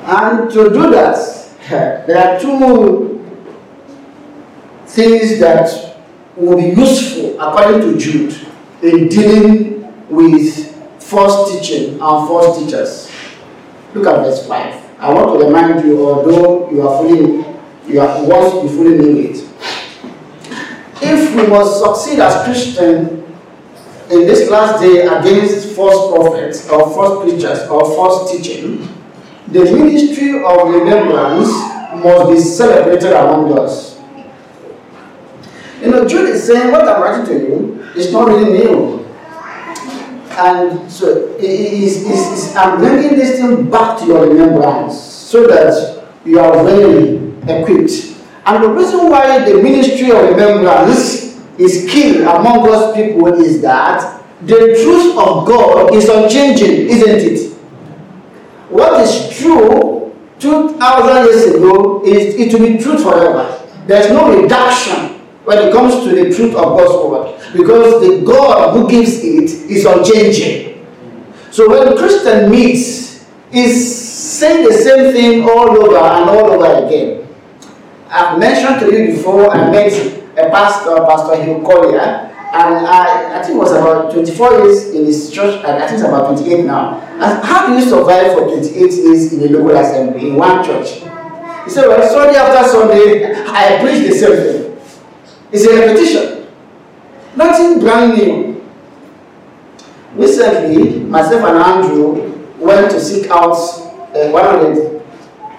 And 0.04 0.50
to 0.50 0.70
do 0.70 0.90
that, 0.90 1.50
there 2.06 2.18
are 2.18 2.40
two 2.40 3.20
things 4.86 5.38
that 5.40 5.96
will 6.36 6.56
be 6.56 6.80
useful, 6.80 7.40
according 7.40 7.80
to 7.82 7.98
Jude, 7.98 8.46
in 8.82 9.08
dealing 9.08 10.08
with 10.08 10.74
false 11.02 11.52
teaching 11.52 11.92
and 11.92 12.00
false 12.00 12.58
teachers. 12.58 13.10
Look 13.94 14.06
at 14.06 14.24
verse 14.24 14.46
5. 14.46 14.79
I 15.00 15.12
want 15.14 15.40
to 15.40 15.46
remind 15.46 15.82
you, 15.86 16.06
although 16.06 16.70
you 16.70 16.86
are 16.86 16.98
fully, 17.02 17.42
you 17.88 18.00
are 18.00 18.22
once 18.22 18.62
you 18.62 18.68
fully 18.68 18.98
knew 18.98 19.30
it. 19.30 19.36
If 21.02 21.34
we 21.34 21.46
must 21.46 21.82
succeed 21.82 22.20
as 22.20 22.44
Christians 22.44 23.08
in 24.10 24.26
this 24.26 24.50
last 24.50 24.82
day 24.82 25.06
against 25.06 25.74
false 25.74 26.12
prophets 26.12 26.68
or 26.68 26.92
false 26.92 27.24
preachers 27.24 27.60
or 27.68 27.80
false 27.96 28.30
teaching, 28.30 28.86
the 29.48 29.64
ministry 29.64 30.44
of 30.44 30.68
remembrance 30.68 31.48
must 32.04 32.30
be 32.30 32.38
celebrated 32.38 33.12
among 33.12 33.58
us. 33.58 33.98
You 35.80 35.92
know, 35.92 36.06
Jude 36.06 36.28
is 36.28 36.46
saying 36.46 36.70
what 36.72 36.86
I'm 36.86 37.02
writing 37.02 37.24
to 37.26 37.32
you 37.32 37.82
is 37.96 38.12
not 38.12 38.28
really 38.28 38.52
new. 38.52 38.99
And 40.30 40.90
so 40.90 41.36
is, 41.38 42.02
is, 42.04 42.56
I'm 42.56 42.78
bringing 42.78 43.18
this 43.18 43.40
thing 43.40 43.70
back 43.70 43.98
to 44.00 44.06
your 44.06 44.28
remembrance 44.28 45.00
so 45.00 45.46
that 45.46 46.04
you 46.24 46.38
are 46.38 46.64
really 46.64 47.32
equipped. 47.42 48.16
And 48.46 48.64
the 48.64 48.68
reason 48.68 49.10
why 49.10 49.44
the 49.44 49.62
ministry 49.62 50.10
of 50.10 50.28
remembrance 50.30 51.38
is 51.58 51.86
key 51.90 52.22
among 52.22 52.64
God's 52.64 52.96
people 52.96 53.26
is 53.34 53.60
that 53.62 54.22
the 54.42 54.56
truth 54.56 55.18
of 55.18 55.46
God 55.46 55.94
is 55.94 56.08
unchanging, 56.08 56.88
isn't 56.88 57.08
it? 57.08 57.52
What 58.70 59.00
is 59.00 59.36
true 59.36 60.16
2,000 60.38 61.24
years 61.26 61.54
ago 61.54 62.02
is 62.04 62.34
it 62.36 62.52
will 62.58 62.66
be 62.66 62.78
true 62.78 62.96
forever. 62.96 63.60
There's 63.86 64.10
no 64.10 64.40
reduction 64.40 65.09
when 65.50 65.66
it 65.66 65.72
comes 65.72 66.04
to 66.04 66.14
the 66.14 66.32
truth 66.34 66.54
of 66.54 66.78
God's 66.78 66.94
word 67.10 67.52
because 67.52 68.00
the 68.06 68.24
God 68.24 68.72
who 68.72 68.88
gives 68.88 69.18
it 69.24 69.50
is 69.68 69.84
unchanging. 69.84 70.86
So 71.50 71.68
when 71.68 71.98
Christian 71.98 72.48
meets, 72.48 73.10
is 73.52 73.74
saying 74.38 74.64
the 74.64 74.72
same 74.72 75.12
thing 75.12 75.42
all 75.42 75.70
over 75.70 75.96
and 75.96 76.30
all 76.30 76.52
over 76.52 76.86
again. 76.86 77.26
I've 78.08 78.38
mentioned 78.38 78.78
to 78.80 78.96
you 78.96 79.16
before, 79.16 79.50
I 79.50 79.70
met 79.70 79.92
a 80.38 80.50
pastor, 80.50 80.94
Pastor 81.04 81.42
Hugh 81.42 81.62
Collier, 81.64 82.30
and 82.52 82.86
I, 82.86 83.38
I 83.38 83.42
think 83.42 83.56
it 83.56 83.58
was 83.58 83.72
about 83.72 84.12
24 84.12 84.52
years 84.52 84.90
in 84.90 85.04
his 85.06 85.32
church, 85.32 85.56
and 85.64 85.82
I 85.82 85.86
think 85.86 86.00
it's 86.00 86.08
about 86.08 86.36
28 86.38 86.64
now. 86.64 87.00
And 87.00 87.44
how 87.44 87.66
do 87.66 87.74
you 87.74 87.82
survive 87.82 88.34
for 88.34 88.46
28 88.46 88.74
years 88.74 89.32
in 89.32 89.40
a 89.42 89.58
local 89.58 89.76
assembly, 89.76 90.30
in 90.30 90.36
one 90.36 90.64
church? 90.64 91.02
He 91.64 91.70
said, 91.70 91.86
well, 91.86 92.08
Sunday 92.08 92.38
after 92.38 92.68
Sunday, 92.68 93.34
I 93.46 93.80
preach 93.82 94.08
the 94.08 94.14
same 94.14 94.36
thing. 94.36 94.59
It's 95.52 95.64
a 95.66 95.78
repetition. 95.78 96.46
Nothing 97.36 97.80
brand 97.80 98.16
new. 98.16 98.64
Recently, 100.14 101.00
myself 101.00 101.42
and 101.44 101.58
Andrew 101.58 102.30
went 102.58 102.90
to 102.92 103.00
seek 103.00 103.30
out 103.30 103.52
uh, 103.54 104.30
one 104.30 104.44
of 104.46 104.60
the, 104.62 105.02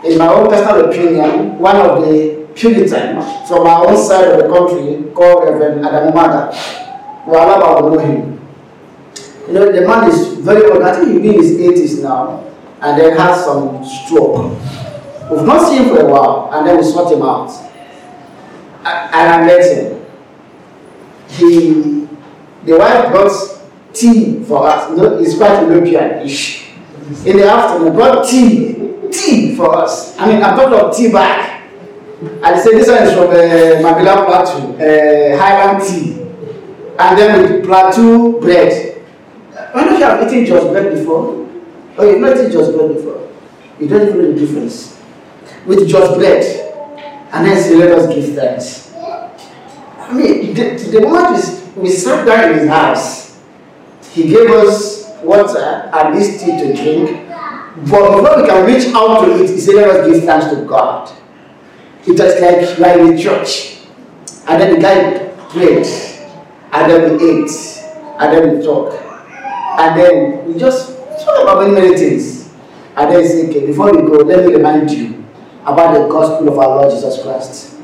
in 0.09 0.17
my 0.17 0.27
own 0.27 0.49
personal 0.49 0.89
opinion, 0.89 1.57
one 1.59 1.75
of 1.75 2.01
the 2.03 2.47
Puritan 2.55 3.21
from 3.47 3.65
our 3.65 3.87
own 3.87 3.97
side 3.97 4.27
of 4.29 4.37
the 4.37 4.49
country 4.49 5.11
called 5.13 5.45
Reverend 5.45 5.85
Adamu 5.85 6.13
Mada. 6.13 6.51
Walaba 7.25 7.81
will 7.81 7.95
know 7.95 7.99
him. 7.99 8.39
You 9.47 9.53
know, 9.53 9.71
the 9.71 9.87
man 9.87 10.09
is 10.09 10.33
very 10.39 10.69
old. 10.69 10.81
I 10.81 10.93
think 10.95 11.23
he's 11.23 11.51
in 11.51 11.73
his 11.73 11.97
80s 11.97 12.03
now 12.03 12.43
and 12.81 12.99
then 12.99 13.17
has 13.17 13.45
some 13.45 13.83
stroke. 13.85 14.51
We've 15.31 15.43
not 15.45 15.67
seen 15.69 15.83
him 15.83 15.89
for 15.95 16.01
a 16.01 16.05
while 16.05 16.49
and 16.53 16.67
then 16.67 16.77
we 16.77 16.83
sought 16.83 17.11
him 17.11 17.21
out. 17.21 17.49
And 18.83 19.13
I 19.13 19.45
met 19.45 19.63
him. 19.77 20.05
He, 21.29 22.07
the 22.65 22.77
wife 22.77 23.11
brought 23.11 23.31
tea 23.93 24.43
for 24.43 24.67
us. 24.67 24.89
Know, 24.97 25.19
it's 25.19 25.37
quite 25.37 25.61
European-ish. 25.67 26.71
In 27.25 27.37
the 27.37 27.49
afternoon, 27.49 27.93
brought 27.93 28.27
tea, 28.27 28.75
tea 29.11 29.55
for 29.55 29.75
us. 29.75 30.17
I 30.17 30.27
mean, 30.27 30.41
I 30.41 30.55
brought 30.55 30.73
of 30.73 30.95
tea. 30.95 31.07
And 31.13 32.55
they 32.55 32.61
say 32.61 32.71
this 32.77 32.87
one 32.87 33.03
is 33.03 33.13
from 33.13 33.29
uh, 33.29 33.81
Mabila 33.81 34.25
Plateau, 34.25 34.73
uh, 34.75 35.37
Highland 35.37 35.83
tea. 35.83 36.21
And 36.99 37.17
then 37.17 37.41
with 37.41 37.65
plateau 37.65 38.39
bread. 38.39 39.01
Why 39.71 39.85
don't 39.85 39.97
you 39.97 40.03
have 40.05 40.21
eaten 40.27 40.45
just 40.45 40.67
bread 40.67 40.93
before? 40.93 41.47
Oh, 41.97 42.09
you've 42.09 42.19
not 42.19 42.37
eaten 42.37 42.51
just 42.51 42.73
bread 42.73 42.93
before. 42.93 43.27
You 43.79 43.87
don't 43.87 44.07
even 44.09 44.21
know 44.21 44.33
the 44.33 44.39
difference. 44.39 45.01
With 45.65 45.87
just 45.87 46.17
bread. 46.17 46.60
And 47.33 47.47
then 47.47 47.63
say, 47.63 47.75
let 47.75 47.91
us 47.91 48.13
give 48.13 48.35
thanks. 48.35 48.93
I 49.97 50.13
mean, 50.13 50.53
the, 50.53 50.75
the 50.91 51.01
moment 51.01 51.75
we, 51.77 51.83
we 51.83 51.89
sat 51.89 52.25
down 52.25 52.51
in 52.51 52.59
his 52.59 52.67
house, 52.67 53.39
he 54.11 54.27
gave 54.27 54.49
us 54.51 55.09
water 55.23 55.89
and 55.93 56.15
this 56.17 56.41
tea 56.43 56.57
to 56.57 56.73
drink. 56.75 57.29
But 57.89 58.17
before 58.17 58.41
we 58.41 58.47
can 58.49 58.65
reach 58.65 58.93
out 58.93 59.23
to 59.23 59.41
it, 59.41 59.49
he 59.49 59.59
said, 59.59 59.75
let 59.75 59.89
us 59.89 60.07
give 60.11 60.23
thanks 60.25 60.47
to 60.53 60.65
God. 60.65 61.09
It 62.05 62.19
was 62.19 62.79
like 62.79 62.97
in 62.97 63.15
the 63.15 63.21
church. 63.21 63.77
And 64.47 64.61
then 64.61 64.75
the 64.75 64.81
guy 64.81 65.29
prayed. 65.49 65.85
And 66.73 66.91
then 66.91 67.17
we 67.17 67.43
ate. 67.43 67.51
And 68.19 68.33
then 68.33 68.57
we 68.57 68.65
talk. 68.65 68.93
And 69.79 69.99
then 69.99 70.45
we 70.45 70.59
just 70.59 70.97
talk 71.23 71.43
about 71.43 71.61
many, 71.61 71.73
many 71.73 71.97
things. 71.97 72.49
And 72.97 73.09
then 73.09 73.21
he 73.21 73.27
said, 73.27 73.49
okay, 73.49 73.65
before 73.67 73.91
we 73.91 74.01
go, 74.01 74.17
let 74.23 74.45
me 74.45 74.53
remind 74.53 74.91
you 74.91 75.20
about 75.61 75.93
the 75.93 76.07
gospel 76.07 76.49
of 76.49 76.57
our 76.57 76.81
Lord 76.81 76.91
Jesus 76.91 77.21
Christ. 77.21 77.77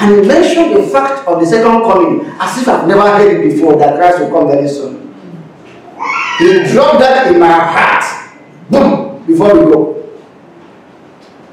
And 0.00 0.14
he 0.14 0.28
mentioned 0.28 0.76
the 0.76 0.86
fact 0.88 1.26
of 1.26 1.40
the 1.40 1.46
second 1.46 1.82
coming 1.82 2.24
as 2.40 2.62
if 2.62 2.68
I've 2.68 2.86
never 2.86 3.02
heard 3.02 3.40
it 3.44 3.50
before 3.50 3.76
that 3.76 3.96
Christ 3.96 4.20
will 4.20 4.30
come 4.30 4.48
very 4.48 4.68
soon. 4.68 5.12
He 6.38 6.62
dropped 6.72 7.00
that 7.00 7.32
in 7.32 7.40
my 7.40 7.50
heart. 7.50 8.04
Boom! 8.70 9.26
Before 9.26 9.54
we 9.54 9.72
go. 9.72 10.08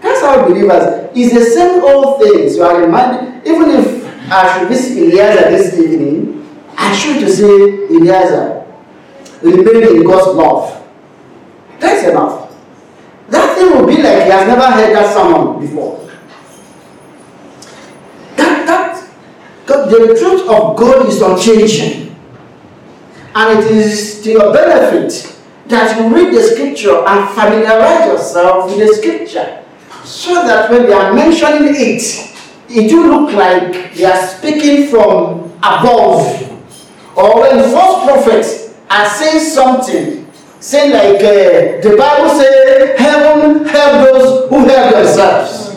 That's 0.01 0.21
how 0.21 0.47
believers. 0.47 1.09
It's 1.15 1.33
the 1.33 1.43
same 1.43 1.83
old 1.83 2.21
thing. 2.21 2.49
So 2.51 2.69
I 2.69 2.85
remind, 2.85 3.47
even 3.47 3.69
if 3.71 4.31
I 4.31 4.59
should 4.59 4.67
visit 4.67 4.97
Eliezer 4.97 5.49
this 5.49 5.79
evening, 5.79 6.47
I 6.77 6.93
should 6.95 7.19
to 7.21 7.29
say, 7.29 7.45
Eliezer, 7.45 8.63
remain 9.41 9.95
in 9.95 10.03
God's 10.03 10.35
love. 10.35 10.88
That's 11.79 12.07
enough. 12.07 12.44
Thing 13.56 13.72
will 13.72 13.88
be 13.88 14.02
like 14.04 14.24
he 14.24 14.32
has 14.32 14.48
never 14.48 14.70
heard 14.70 14.94
that 14.96 15.13
sermon 15.13 15.60
before. 15.62 16.10
That, 18.36 18.65
that, 18.68 19.89
the 19.89 20.15
truth 20.20 20.41
of 20.41 20.78
God 20.78 21.08
is 21.08 21.22
unchanging. 21.22 22.15
And 23.34 23.60
it 23.60 23.72
is 23.72 24.22
to 24.24 24.32
your 24.32 24.54
benefit 24.54 25.38
that 25.68 25.98
you 25.98 26.13
read 26.13 26.34
the 26.34 26.41
scripture 26.41 27.04
and 27.06 27.30
familiarize 27.34 28.08
yourself 28.08 28.65
with 28.65 28.88
the 28.88 28.94
scripture 28.94 29.63
so 30.04 30.46
that 30.46 30.70
when 30.70 30.86
they 30.86 30.94
are 30.94 31.13
mentioning 31.13 31.74
it, 31.76 32.36
it 32.70 32.94
will 32.94 33.22
look 33.22 33.34
like 33.34 33.94
they 33.94 34.06
are 34.06 34.28
speaking 34.28 34.88
from 34.88 35.52
above. 35.58 36.44
Or 37.15 37.41
when 37.41 37.72
false 37.72 38.06
prophets 38.06 38.76
are 38.89 39.10
saying 39.10 39.39
something, 39.39 40.24
saying 40.65 40.91
like 40.91 41.21
uh, 41.21 41.80
the 41.88 41.95
Bible 41.95 42.30
says, 42.30 42.99
heaven 42.99 43.65
help 43.65 44.10
those 44.10 44.49
who 44.49 44.67
help 44.67 44.95
themselves. 44.95 45.75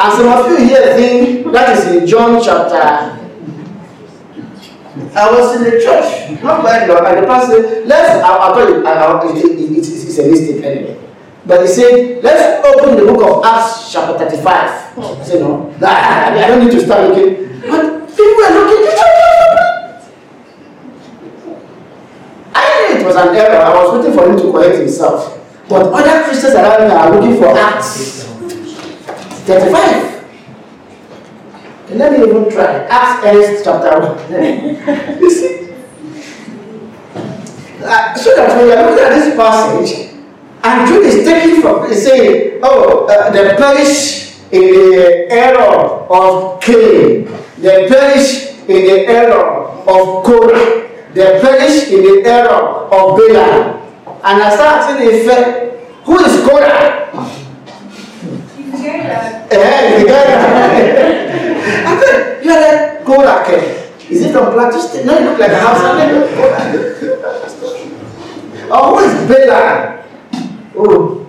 And 0.00 0.12
some 0.12 0.28
of 0.28 0.50
you 0.50 0.66
here 0.66 0.94
think 0.96 1.52
that 1.52 1.78
is 1.78 1.86
in 1.94 2.06
John 2.06 2.42
chapter. 2.42 3.14
I 5.14 5.30
was 5.30 5.56
in 5.56 5.64
the 5.64 5.80
church, 5.80 6.42
not 6.42 6.64
very 6.64 6.92
long, 6.92 7.06
and 7.06 7.22
the 7.22 7.26
pastor, 7.28 7.86
let's, 7.86 8.24
I'll, 8.24 8.40
I'll 8.40 8.54
tell 8.54 8.68
you, 8.68 8.84
I'll, 8.84 9.36
it, 9.36 9.44
it, 9.44 9.58
it, 9.60 9.78
it's 9.78 10.18
a 10.18 10.28
mistake 10.28 10.64
anyway. 10.64 11.00
But 11.46 11.62
he 11.62 11.68
said, 11.68 12.22
let's 12.24 12.66
open 12.66 12.96
the 12.96 13.12
book 13.12 13.22
of 13.22 13.44
Acts, 13.44 13.92
chapter 13.92 14.18
35. 14.18 14.44
I 14.98 15.24
said, 15.24 15.40
no, 15.40 15.72
I 15.80 16.48
don't 16.48 16.64
need 16.64 16.72
to 16.72 16.84
start 16.84 17.08
looking. 17.08 17.60
But 17.60 18.08
people 18.08 18.34
were 18.34 18.50
looking. 18.50 19.17
Was 23.08 23.16
an 23.16 23.34
error. 23.34 23.56
I 23.56 23.74
was 23.74 23.98
waiting 23.98 24.12
for 24.16 24.30
him 24.30 24.36
to 24.36 24.52
correct 24.52 24.78
himself. 24.78 25.34
But 25.68 25.92
other 25.92 26.24
Christians 26.24 26.54
around 26.54 26.88
me 26.88 26.94
are 26.94 27.10
looking 27.12 27.36
for 27.40 27.48
Acts 27.56 28.24
35. 29.44 30.18
And 31.90 31.98
let 31.98 32.12
me 32.12 32.26
even 32.26 32.50
try. 32.50 32.84
Acts 32.88 33.24
Ernest 33.24 33.64
chapter 33.64 34.00
1. 34.28 35.20
you 35.20 35.30
see? 35.30 35.68
Uh, 37.82 38.14
so 38.14 38.36
that 38.36 38.56
when 38.56 38.66
you're 38.68 38.90
looking 38.90 39.04
at 39.04 39.10
this 39.10 39.36
passage, 39.36 40.08
and 40.62 40.88
Jude 40.88 41.06
is 41.06 41.24
taking 41.24 41.62
from, 41.62 41.88
he's 41.88 42.04
saying, 42.04 42.60
oh, 42.62 43.06
uh, 43.06 43.30
they 43.30 43.54
perish 43.56 44.36
in 44.50 44.60
the 44.60 45.26
error 45.30 46.04
of 46.10 46.60
Cain. 46.60 47.30
They 47.58 47.88
perish 47.88 48.48
in 48.68 48.84
the 48.84 49.06
error 49.06 49.68
of 49.86 50.24
Korah. 50.24 50.87
They 51.18 51.40
perish 51.42 51.90
in 51.90 51.98
the 52.06 52.22
error 52.30 52.86
of 52.94 53.18
Balaam. 53.18 53.82
And 54.22 54.38
I 54.40 54.54
started 54.54 55.02
asking 55.02 55.02
Ife, 55.18 56.06
who 56.06 56.14
is 56.20 56.46
Korah? 56.46 57.10
Eh, 59.50 59.98
the 59.98 60.06
guy. 60.06 60.26
I 61.90 61.92
said, 61.98 62.44
you 62.44 62.52
are 62.52 62.60
like 62.62 63.04
Korah. 63.04 63.42
Is 64.08 64.22
it 64.22 64.30
from 64.32 64.52
Plateau 64.52 64.78
State? 64.78 65.06
No, 65.06 65.18
you 65.18 65.24
look 65.30 65.40
like 65.40 65.50
a 65.50 65.58
house. 65.58 65.82
Oh, 68.70 68.94
who 68.94 68.98
is 69.02 69.14
Balaam? 69.26 70.04
Oh, 70.76 71.26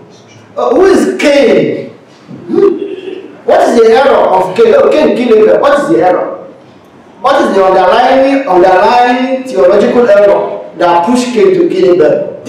uh, 0.55 0.69
who 0.75 0.85
is 0.85 1.17
Cain? 1.19 1.89
What 3.43 3.61
is 3.67 3.73
the 3.81 3.85
error 3.89 4.21
of 4.37 4.55
Cain? 4.55 4.75
Oh, 4.77 4.91
Cain 4.91 5.17
killed 5.17 5.49
Abel. 5.49 5.59
What 5.59 5.79
is 5.79 5.89
the 5.89 5.97
error? 6.05 6.28
What 7.21 7.41
is 7.41 7.55
the 7.55 7.65
underlying 7.65 8.47
underlying 8.47 9.43
theological 9.43 10.07
error 10.09 10.71
that 10.77 11.05
pushed 11.05 11.33
Cain 11.33 11.53
to 11.53 11.69
kill 11.69 11.95
Abel? 11.95 12.43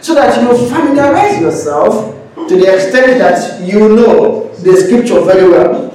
So 0.00 0.14
that 0.14 0.40
you 0.42 0.68
familiarize 0.68 1.40
yourself 1.40 2.14
to 2.48 2.56
the 2.56 2.74
extent 2.74 3.18
that 3.18 3.60
you 3.60 3.88
know 3.94 4.48
the 4.54 4.76
scripture 4.76 5.20
very 5.20 5.48
well. 5.48 5.94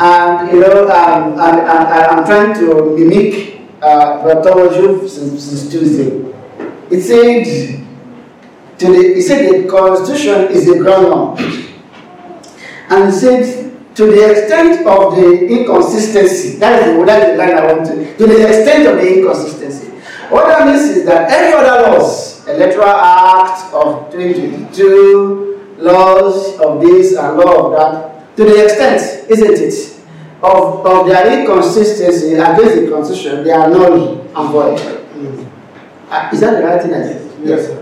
And 0.00 0.52
you 0.52 0.60
know, 0.60 0.88
um, 0.88 1.38
I'm 1.38 2.24
trying 2.26 2.54
to 2.60 2.96
mimic 2.96 3.62
uh, 3.80 4.22
Brother 4.22 5.08
since, 5.08 5.44
since 5.44 5.70
Tuesday. 5.70 6.34
It 6.90 7.02
said 7.02 7.78
to 8.78 8.86
the, 8.86 9.14
he 9.14 9.20
said 9.20 9.64
the 9.64 9.68
constitution 9.68 10.48
is 10.52 10.68
a 10.68 10.78
ground. 10.78 11.38
And 12.90 13.06
he 13.06 13.12
said 13.12 13.67
to 13.98 14.06
the 14.06 14.30
extent 14.30 14.86
of 14.86 15.16
the 15.16 15.44
inconsistency, 15.48 16.56
that 16.60 16.86
is 16.86 16.96
the, 16.96 17.04
that 17.04 17.18
is 17.20 17.32
the 17.32 17.36
line 17.36 17.58
I 17.58 17.72
want 17.72 17.84
to, 17.88 18.16
to 18.16 18.26
the 18.28 18.46
extent 18.46 18.86
of 18.86 18.94
the 18.94 19.16
inconsistency. 19.18 19.88
What 20.30 20.46
that 20.46 20.68
means 20.68 20.82
is 20.82 21.04
that 21.06 21.28
any 21.28 21.52
other 21.52 21.90
laws, 21.90 22.46
electoral 22.46 22.86
act 22.86 23.74
of 23.74 24.12
2022, 24.12 25.74
laws 25.78 26.60
of 26.60 26.80
this 26.80 27.16
and 27.16 27.38
law 27.38 27.66
of 27.66 27.72
that, 27.76 28.36
to 28.36 28.44
the 28.44 28.62
extent, 28.62 29.28
isn't 29.28 29.58
it, 29.58 30.00
of, 30.44 30.86
of 30.86 31.06
their 31.08 31.40
inconsistency 31.40 32.34
against 32.34 32.76
the 32.76 32.88
constitution, 32.88 33.42
they 33.42 33.50
are 33.50 33.68
null 33.68 34.20
and 34.20 34.52
void. 34.52 34.78
Mm. 34.78 35.50
Uh, 36.08 36.30
is 36.32 36.38
that 36.38 36.60
the 36.60 36.62
right 36.64 36.80
thing 36.80 36.94
I 36.94 37.02
said? 37.02 37.20
Yes, 37.42 37.66
sir. 37.66 37.78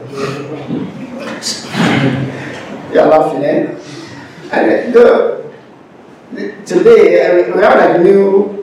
You're 2.94 3.04
laughing, 3.04 3.44
eh? 3.44 3.78
And 4.50 4.96
uh, 4.96 5.42
today, 6.66 7.22
uh, 7.22 7.54
we 7.56 7.62
have 7.62 7.78
like 7.78 8.00
new 8.02 8.56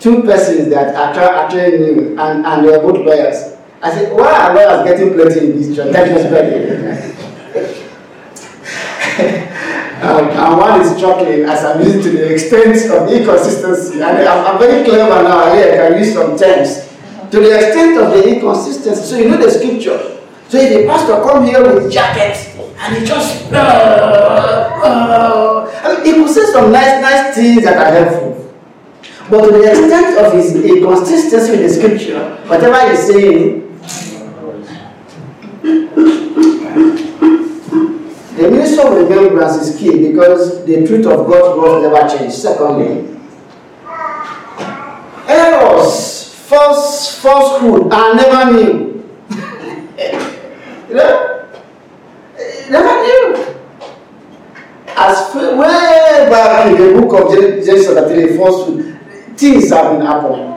two 0.00 0.22
persons 0.22 0.68
that 0.70 0.94
are 0.94 1.44
actually 1.44 1.78
new, 1.78 2.18
and, 2.18 2.44
and 2.44 2.66
they 2.66 2.74
are 2.74 2.80
both 2.80 3.04
lawyers. 3.04 3.56
I 3.82 3.90
said, 3.90 4.12
why 4.12 4.32
are 4.32 4.54
lawyers 4.54 4.84
getting 4.84 5.14
plenty 5.14 5.50
in 5.50 5.56
this 5.56 5.76
church? 5.76 5.92
That 5.92 6.08
is 6.08 6.26
um, 10.02 10.28
and 10.28 10.58
one 10.58 10.80
is 10.82 10.94
struggling 10.96 11.44
as 11.44 11.64
I'm 11.64 11.80
using 11.80 12.02
to 12.02 12.10
the 12.10 12.34
extent 12.34 12.76
of 12.90 13.08
the 13.08 13.20
inconsistency. 13.20 13.94
And 14.02 14.28
I'm, 14.28 14.46
I'm 14.46 14.58
very 14.58 14.84
clever 14.84 15.22
now, 15.22 15.52
I 15.52 15.62
can 15.62 15.98
use 15.98 16.12
some 16.12 16.36
terms. 16.36 16.86
To 17.30 17.40
the 17.40 17.56
extent 17.56 17.98
of 17.98 18.12
the 18.12 18.34
inconsistency. 18.34 19.02
So 19.02 19.16
you 19.16 19.30
know 19.30 19.38
the 19.38 19.50
scripture. 19.50 20.16
So 20.48 20.58
if 20.58 20.70
the 20.70 20.86
pastor 20.86 21.20
come 21.22 21.44
here 21.44 21.62
with 21.62 21.92
jacket 21.92 22.36
and 22.78 22.96
he 22.96 23.04
just 23.04 23.52
uh, 23.52 23.56
uh, 24.82 25.70
I 25.82 25.94
mean, 25.94 26.04
he 26.04 26.12
could 26.12 26.30
say 26.30 26.44
some 26.52 26.70
nice, 26.70 27.00
nice 27.00 27.34
things 27.34 27.64
that 27.64 27.76
are 27.76 27.90
helpful. 28.04 28.54
But 29.28 29.46
to 29.46 29.52
the 29.58 29.70
extent 29.70 30.18
of 30.18 30.32
his 30.34 30.54
inconsistency 30.54 31.50
with 31.50 31.60
the 31.60 31.68
scripture, 31.68 32.36
whatever 32.46 32.88
he's 32.90 33.06
saying, 33.06 33.66
the 38.36 38.50
ministry 38.50 38.84
of 38.84 38.92
remembrance 38.92 39.56
is 39.56 39.76
key 39.76 40.12
because 40.12 40.64
the 40.64 40.86
truth 40.86 41.06
of 41.06 41.26
God's 41.26 41.60
word 41.60 41.82
never 41.82 42.08
changes. 42.08 42.40
Secondly, 42.40 43.18
errors, 45.26 46.34
false 46.46 47.20
falsehood 47.20 47.92
are 47.92 48.14
never 48.14 48.52
new. 48.52 48.85
You 50.88 50.94
know? 50.94 51.48
Never 52.70 53.02
knew. 53.02 53.56
As 54.88 55.34
way 55.34 56.28
back 56.30 56.66
in 56.66 56.94
the 56.94 57.00
book 57.00 57.22
of 57.22 57.34
Genesis 57.34 57.86
chapter 57.86 58.08
3, 58.08 58.36
falsehood, 58.36 58.98
things 59.36 59.70
have 59.70 59.92
been 59.92 60.06
happening. 60.06 60.56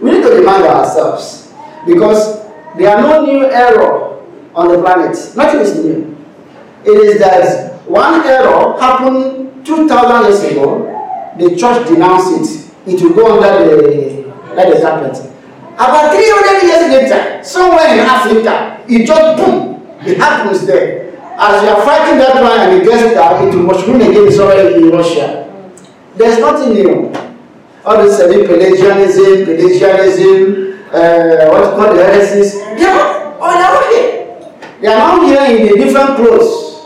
We 0.00 0.12
need 0.12 0.22
to 0.22 0.30
remind 0.30 0.64
ourselves 0.64 1.52
because 1.86 2.44
there 2.76 2.96
are 2.96 3.00
no 3.02 3.24
new 3.24 3.44
error 3.50 4.20
on 4.54 4.68
the 4.68 4.80
planet. 4.82 5.16
Nothing 5.36 5.60
is 5.60 5.84
new. 5.84 6.16
It 6.84 6.90
is 6.90 7.18
that 7.20 7.74
one 7.86 8.26
error 8.26 8.78
happened 8.80 9.64
2,000 9.66 10.22
years 10.24 10.42
ago, 10.52 10.86
the 11.38 11.56
church 11.56 11.86
denounced 11.88 12.32
it. 12.86 12.94
It 12.94 13.02
will 13.02 13.14
go 13.14 13.40
under 13.40 13.64
the, 13.64 14.32
under 14.50 14.74
the 14.74 14.80
carpet. 14.80 15.30
About 15.80 16.12
300 16.12 16.62
years 16.62 16.92
later, 16.92 17.42
somewhere 17.42 17.88
in 17.94 18.00
Africa, 18.00 18.84
it 18.86 19.06
just 19.06 19.38
boom, 19.38 19.80
it 20.04 20.18
happens 20.18 20.66
there. 20.66 21.08
As 21.38 21.62
you 21.62 21.70
are 21.70 21.82
fighting 21.86 22.18
that 22.18 22.34
one 22.36 22.60
and 22.60 22.82
it 22.82 22.84
gets 22.84 23.14
down, 23.14 23.48
it 23.48 23.54
will 23.54 23.62
mushroom 23.62 23.96
again 24.02 24.30
somewhere 24.30 24.76
in 24.76 24.90
Russia. 24.90 25.48
There's 26.16 26.38
nothing 26.38 26.74
new. 26.74 27.10
All 27.82 27.96
this 27.96 28.18
semi-Pelagianism, 28.18 29.46
Pelagianism, 29.46 30.84
uh, 30.92 31.48
what 31.48 31.64
you 31.64 31.70
call 31.72 31.94
the 31.96 32.04
heresies, 32.04 32.52
they 32.76 32.84
are 32.84 33.32
all 33.40 33.48
out 33.48 33.88
here. 33.88 34.36
They 34.82 34.88
are 34.88 34.98
now 34.98 35.24
here 35.24 35.56
in 35.56 35.66
the 35.66 35.82
different 35.82 36.16
clothes. 36.16 36.84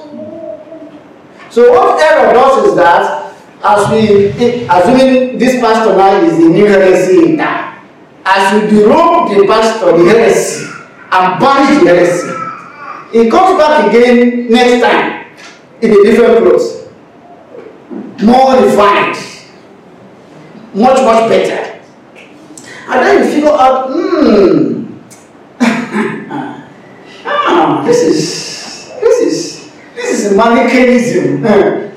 So 1.50 1.72
what 1.72 2.00
error 2.00 2.32
does 2.32 2.68
is 2.68 2.76
that, 2.76 3.34
as 3.64 3.90
we, 3.90 4.28
assuming 4.70 5.36
this 5.36 5.60
pastor 5.60 5.96
now 5.96 6.14
is 6.22 6.38
the 6.38 6.48
new 6.48 6.66
heresy 6.66 7.32
in 7.32 7.38
town, 7.38 7.63
as 8.26 8.52
you 8.52 8.60
derobe 8.68 9.36
the 9.36 9.46
pastor 9.46 9.96
the 9.96 10.04
heresy 10.10 10.66
and 11.12 11.40
banish 11.40 11.82
the 11.82 11.88
heresy 11.90 12.30
he 13.12 13.30
comes 13.30 13.58
back 13.58 13.88
again 13.88 14.50
next 14.50 14.80
time 14.82 15.26
in 15.80 15.90
a 15.90 16.02
different 16.04 16.38
clothes 16.38 16.84
more 18.22 18.62
refined. 18.62 19.16
Much 20.74 21.00
much 21.02 21.28
better. 21.28 21.80
And 22.88 23.06
then 23.06 23.24
you 23.24 23.30
figure 23.32 23.48
out 23.48 23.90
hmm. 23.90 24.98
Ah 27.24 27.82
this 27.84 28.02
is 28.02 28.18
this 29.00 29.20
is 29.20 29.72
this 29.94 30.26
is 30.26 30.36
manichaeism 30.36 31.44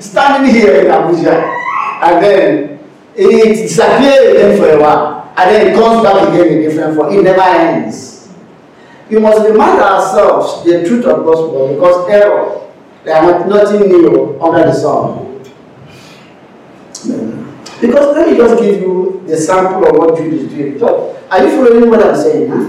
standing 0.00 0.54
here 0.54 0.86
in 0.86 0.86
abuja 0.86 1.42
and 2.02 2.24
then 2.24 2.78
it 3.16 3.66
disappear 3.66 4.30
again 4.30 4.56
for 4.56 4.70
a 4.70 4.80
while 4.80 5.17
and 5.38 5.54
then 5.54 5.68
it 5.68 5.74
comes 5.74 6.02
back 6.02 6.28
again 6.28 6.48
in 6.48 6.62
different 6.62 6.96
form. 6.96 7.14
It 7.14 7.22
never 7.22 7.40
ends. 7.42 8.28
You 9.08 9.20
must 9.20 9.48
remind 9.48 9.80
ourselves 9.80 10.64
the 10.64 10.84
truth 10.84 11.04
of 11.06 11.24
gospel 11.24 11.74
because 11.74 12.10
error, 12.10 12.68
there 13.04 13.14
are 13.16 13.46
nothing 13.46 13.88
new 13.88 14.36
under 14.42 14.64
the 14.66 14.74
sun. 14.74 15.26
Because 17.80 18.16
let 18.16 18.28
me 18.28 18.36
just 18.36 18.60
give 18.60 18.80
you 18.80 19.22
the 19.28 19.36
sample 19.36 19.86
of 19.86 19.96
what 19.96 20.18
Jude 20.18 20.32
is 20.34 20.50
doing. 20.50 20.78
So, 20.80 21.16
are 21.30 21.44
you 21.44 21.50
following 21.50 21.88
what 21.88 22.04
I'm 22.04 22.16
saying? 22.16 22.50
Huh? 22.50 22.64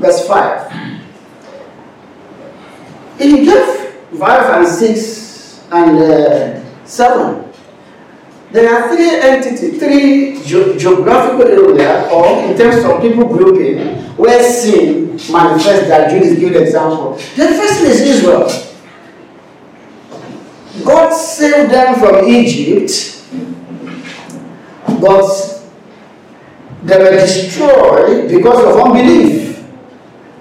Verse 0.00 0.26
5. 0.26 0.72
He 3.18 3.44
gave 3.44 3.66
5 4.18 4.60
and 4.60 4.66
6 4.66 5.68
and 5.70 5.98
uh, 5.98 6.86
7 6.86 7.49
there 8.52 8.74
are 8.74 8.94
three 8.94 9.20
entities, 9.20 9.78
three 9.78 10.40
ge- 10.42 10.78
geographical 10.80 11.42
areas, 11.46 12.12
or 12.12 12.26
in 12.50 12.56
terms 12.58 12.84
of 12.84 13.00
people 13.00 13.26
grouping, 13.28 14.02
where 14.16 14.42
sin 14.42 15.12
manifests 15.30 15.88
that 15.88 16.10
Jude 16.10 16.22
is 16.22 16.38
giving 16.38 16.62
example. 16.62 17.12
The 17.12 17.46
first 17.48 17.80
is 17.82 18.00
Israel. 18.00 18.48
God 20.84 21.12
saved 21.12 21.70
them 21.70 21.94
from 21.98 22.24
Egypt, 22.28 23.24
but 25.00 25.60
they 26.82 26.98
were 26.98 27.10
destroyed 27.10 28.28
because 28.30 28.64
of 28.64 28.80
unbelief. 28.80 29.64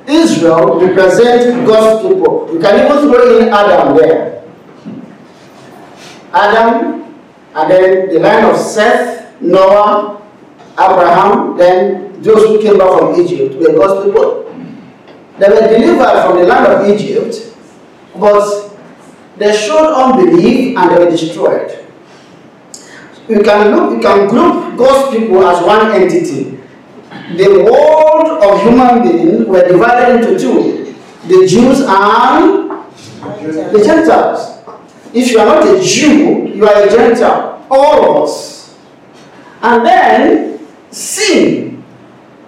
Israel 0.07 0.79
represents 0.79 1.45
God's 1.67 2.07
people. 2.07 2.49
You 2.53 2.59
can 2.59 2.85
even 2.85 3.11
throw 3.11 3.37
in 3.37 3.49
Adam 3.49 3.95
there. 3.95 4.43
Adam, 6.33 6.98
and 7.59 7.71
then 7.71 8.09
the 8.09 8.19
line 8.19 8.45
of 8.45 8.57
Seth, 8.57 9.41
Noah, 9.41 10.21
Abraham, 10.73 11.57
then 11.57 12.21
those 12.21 12.47
who 12.47 12.61
came 12.61 12.77
back 12.77 12.99
from 12.99 13.19
Egypt 13.19 13.55
were 13.55 13.73
God's 13.73 14.05
people. 14.05 14.45
They 15.37 15.49
were 15.49 15.67
delivered 15.67 16.23
from 16.23 16.39
the 16.39 16.45
land 16.45 16.67
of 16.67 16.87
Egypt, 16.89 17.55
but 18.15 18.69
they 19.37 19.55
showed 19.55 19.93
unbelief 19.93 20.77
and 20.77 20.91
they 20.91 21.03
were 21.03 21.09
destroyed. 21.11 21.85
You 23.27 23.41
can 23.41 23.75
look, 23.75 23.91
you 23.91 24.01
can 24.01 24.27
group 24.27 24.77
God's 24.77 25.15
people 25.15 25.47
as 25.47 25.63
one 25.63 25.91
entity. 25.91 26.57
The 27.37 27.63
world 27.63 28.43
of 28.43 28.61
human 28.63 29.03
beings 29.03 29.45
were 29.45 29.67
divided 29.67 30.21
into 30.21 30.39
two: 30.39 30.95
the 31.27 31.47
Jews 31.47 31.81
and 31.81 32.71
the 33.71 33.83
Gentiles. 33.83 34.58
If 35.13 35.31
you 35.31 35.39
are 35.39 35.45
not 35.45 35.67
a 35.67 35.81
Jew, 35.83 36.47
you 36.47 36.67
are 36.67 36.83
a 36.83 36.89
Gentile. 36.89 37.65
All 37.69 38.17
of 38.17 38.23
us. 38.23 38.77
And 39.61 39.85
then 39.85 40.59
sin 40.91 41.83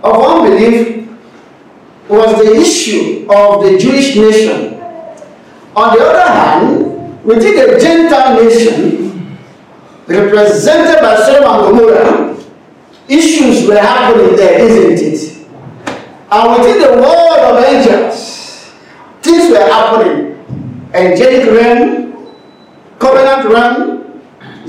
of 0.04 0.16
unbelief 0.16 1.10
was 2.08 2.36
the 2.44 2.60
issue 2.60 3.28
of 3.30 3.64
the 3.64 3.78
Jewish 3.78 4.16
nation. 4.16 4.80
On 5.76 5.98
the 5.98 6.04
other 6.04 6.32
hand, 6.32 7.24
within 7.24 7.56
the 7.56 7.80
Gentile 7.80 8.44
nation, 8.44 9.38
represented 10.08 11.02
by 11.02 11.16
Sodom 11.16 11.50
and 11.50 11.78
Gomorrah, 11.78 12.38
issues 13.08 13.68
were 13.68 13.78
happening 13.78 14.36
there, 14.36 14.60
isn't 14.60 15.08
it? 15.08 15.48
And 16.32 16.62
within 16.62 16.82
the 16.82 17.02
world 17.02 17.40
of 17.40 17.64
angels, 17.64 18.72
things 19.22 19.52
were 19.52 19.60
happening. 19.60 20.90
Angelic 20.94 21.50
realm, 21.52 22.01
covenant 23.02 23.50
realm, 23.50 24.22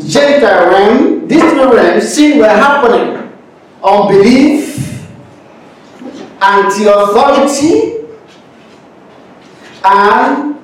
Gentile 0.09 0.71
realm, 0.71 1.29
these 1.29 1.43
three 1.43 1.65
realms, 1.65 2.15
sin 2.15 2.39
were 2.39 2.49
happening. 2.49 3.31
Unbelief, 3.85 5.07
anti-authority, 6.41 8.07
and 9.85 10.57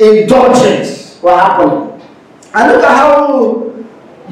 indulgence 0.00 1.20
were 1.22 1.36
happening. 1.36 2.00
And 2.54 2.72
look 2.72 2.82
at 2.82 2.90
how 2.90 3.72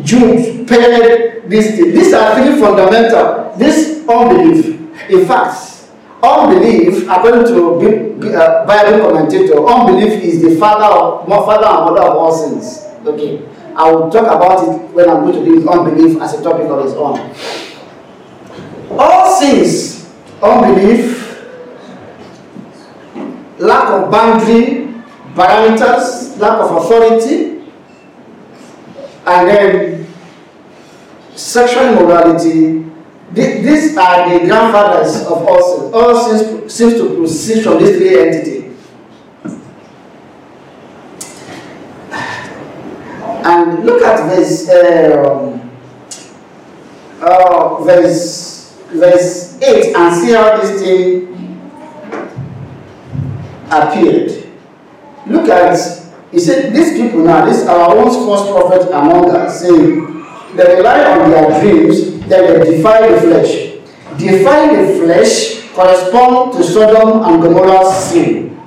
Jude 0.03 0.67
paired 0.67 1.49
these 1.49 1.77
things. 1.77 1.95
These 1.95 2.13
are 2.13 2.35
three 2.35 2.61
fundamental. 2.61 3.55
This 3.57 4.05
unbelief, 4.09 4.67
in 5.11 5.27
fact, 5.27 5.76
unbelief, 6.23 7.09
according 7.09 7.45
to 7.47 8.37
uh, 8.37 8.67
Bible 8.67 9.09
commentator, 9.09 9.67
unbelief 9.67 10.23
is 10.23 10.43
the 10.43 10.57
father 10.57 10.85
of 10.85 11.27
father 11.29 11.67
and 11.67 11.85
mother 11.85 12.03
of 12.03 12.17
all 12.17 12.33
sins. 12.33 12.85
Okay, 13.07 13.45
I 13.75 13.91
will 13.91 14.11
talk 14.11 14.25
about 14.25 14.67
it 14.69 14.91
when 14.93 15.09
I'm 15.09 15.23
going 15.25 15.35
to 15.35 15.45
deal 15.45 15.57
with 15.57 15.69
unbelief 15.69 16.21
as 16.21 16.35
a 16.35 16.43
topic 16.43 16.67
of 16.67 16.85
its 16.85 16.95
own. 16.95 17.21
All 18.99 19.39
sins, 19.39 20.11
unbelief, 20.43 21.45
lack 23.59 23.89
of 23.91 24.11
boundary, 24.11 24.95
parameters, 25.35 26.39
lack 26.39 26.59
of 26.61 26.77
authority, 26.77 27.63
and 29.27 29.49
then 29.49 30.07
sexual 31.35 31.85
immorality. 31.85 32.86
Th- 33.35 33.63
These 33.65 33.97
are 33.97 34.29
the 34.39 34.47
grandfathers 34.47 35.23
of 35.27 35.33
all. 35.47 35.95
All 35.95 36.15
sins 36.25 36.73
seems 36.73 36.95
to 36.95 37.17
proceed 37.17 37.63
from 37.65 37.79
these 37.83 37.97
three 37.97 38.19
entities. 38.19 38.63
And 43.45 43.85
look 43.87 44.03
at 44.03 44.29
verse, 44.29 44.69
um, 44.71 45.71
uh, 47.21 47.83
verse, 47.85 48.77
verse 48.91 49.61
8 49.63 49.95
and 49.95 50.15
see 50.21 50.33
how 50.33 50.57
this 50.61 50.83
thing 50.83 51.61
appeared. 53.71 54.49
Look 55.27 55.49
at, 55.49 55.79
he 56.33 56.39
said, 56.41 56.73
these 56.75 56.93
people 57.01 57.21
now, 57.25 57.45
this 57.45 57.67
our 57.67 57.95
own 57.97 58.11
false 58.11 58.51
prophet 58.51 58.89
among 58.93 59.31
us, 59.31 59.61
saying, 59.61 60.25
they 60.57 60.77
rely 60.77 61.05
on 61.21 61.31
their 61.31 61.61
dreams, 61.61 62.06
then 62.29 62.61
they 62.61 62.77
defy 62.77 63.09
the 63.09 63.21
flesh. 63.21 63.53
Defying 64.19 64.77
the 64.77 65.05
flesh 65.05 65.69
correspond 65.73 66.53
to 66.55 66.65
Sodom 66.65 67.23
and 67.25 67.43
Gomorrah's 67.43 67.95
sin. 68.11 68.59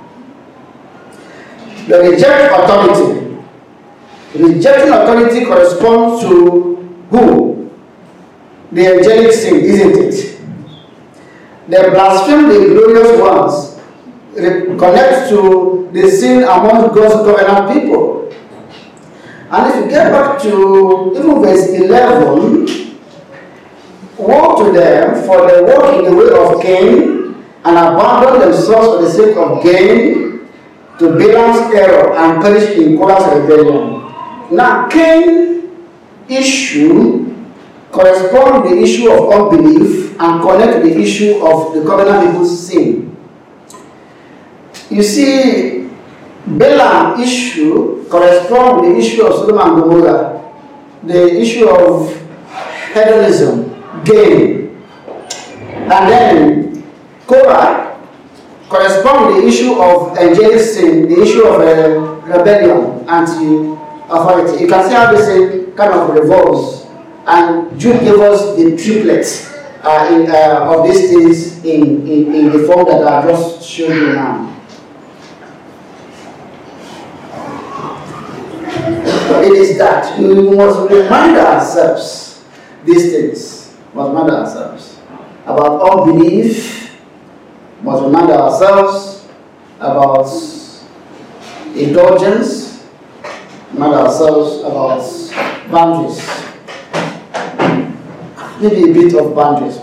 They 1.86 2.10
reject 2.10 2.52
authority. 2.54 3.36
Rejecting 4.34 4.92
authority 4.92 5.44
corresponds 5.44 6.22
to 6.22 6.76
who? 7.10 7.70
The 8.70 8.86
angelic 8.86 9.32
sin, 9.32 9.56
isn't 9.56 9.96
it? 9.96 10.40
They 11.66 11.90
blaspheme 11.90 12.48
the 12.48 12.58
glorious 12.66 13.20
ones. 13.20 13.76
Connects 14.78 15.28
to 15.30 15.90
the 15.92 16.08
sin 16.08 16.44
among 16.44 16.94
God's 16.94 17.14
covenant 17.14 17.72
people. 17.72 18.32
And 19.50 19.68
if 19.68 19.84
you 19.84 19.90
get 19.90 20.12
back 20.12 20.40
to 20.42 21.12
even 21.16 21.42
verse 21.42 21.68
11, 21.70 22.89
woe 24.20 24.64
to 24.64 24.72
them, 24.72 25.24
for 25.26 25.50
they 25.50 25.62
walk 25.62 25.98
in 25.98 26.04
the 26.04 26.14
way 26.14 26.30
of 26.30 26.62
Cain 26.62 27.34
and 27.64 27.76
abandon 27.76 28.40
themselves 28.40 28.88
for 28.88 29.02
the 29.02 29.10
sake 29.10 29.36
of 29.36 29.62
gain 29.62 30.48
to 30.98 31.12
Balaam's 31.16 31.74
error 31.74 32.14
and 32.16 32.42
perish 32.42 32.76
in 32.76 32.96
Korah's 32.96 33.40
rebellion. 33.40 34.12
Now, 34.54 34.88
Cain 34.88 35.70
issue 36.28 37.34
correspond 37.90 38.70
the 38.70 38.76
issue 38.82 39.10
of 39.10 39.32
unbelief 39.32 40.18
and 40.20 40.42
connect 40.42 40.72
to 40.74 40.88
the 40.88 41.00
issue 41.00 41.44
of 41.44 41.74
the 41.74 41.84
covenant 41.84 42.30
people's 42.30 42.68
sin. 42.68 43.16
You 44.90 45.02
see, 45.02 45.88
Balaam 46.46 47.20
issue 47.20 48.04
correspond 48.08 48.84
the 48.84 48.98
issue 48.98 49.24
of 49.24 49.34
Sodom 49.34 49.58
and 49.58 49.80
Gomorrah, 49.80 50.52
the 51.02 51.40
issue 51.40 51.68
of 51.68 52.10
hedonism, 52.92 53.59
gain. 54.04 54.82
And 55.90 56.08
then 56.08 56.84
Korah 57.26 57.98
correspond 58.68 59.36
the 59.36 59.48
issue 59.48 59.74
of 59.74 60.16
angelic 60.16 60.60
sin, 60.60 61.08
the 61.08 61.22
issue 61.22 61.44
of 61.44 61.60
uh, 61.60 62.20
rebellion, 62.26 63.08
anti-authority. 63.08 64.62
You 64.62 64.68
can 64.68 64.88
see 64.88 64.94
how 64.94 65.10
this 65.12 65.76
kind 65.76 65.92
of 65.92 66.10
revolves. 66.10 66.86
And 67.26 67.78
Jude 67.78 68.00
gave 68.00 68.18
us 68.20 68.56
the 68.56 68.76
triplets 68.76 69.52
uh, 69.82 70.08
in, 70.12 70.30
uh, 70.30 70.74
of 70.74 70.86
these 70.86 71.10
things 71.10 71.64
in, 71.64 72.06
in, 72.06 72.34
in 72.34 72.52
the 72.52 72.66
form 72.66 72.86
that 72.86 73.06
I 73.06 73.30
just 73.30 73.62
showed 73.68 73.94
you 73.94 74.12
now. 74.12 74.56
It 79.42 79.52
is 79.52 79.78
that 79.78 80.18
we 80.18 80.34
must 80.54 80.90
remind 80.90 81.36
ourselves 81.36 82.44
these 82.84 83.12
things. 83.12 83.59
Must 83.94 84.08
remind 84.08 84.30
ourselves 84.30 85.00
about 85.44 85.82
unbelief. 85.82 87.00
Must 87.82 88.02
remind 88.04 88.30
ourselves 88.30 89.28
about 89.78 90.26
indulgence. 91.74 92.86
Remind 93.72 93.94
ourselves 93.94 94.60
about 94.60 95.70
boundaries. 95.70 96.18
Maybe 98.60 98.90
a 98.90 98.94
bit 98.94 99.14
of 99.14 99.34
boundaries. 99.34 99.78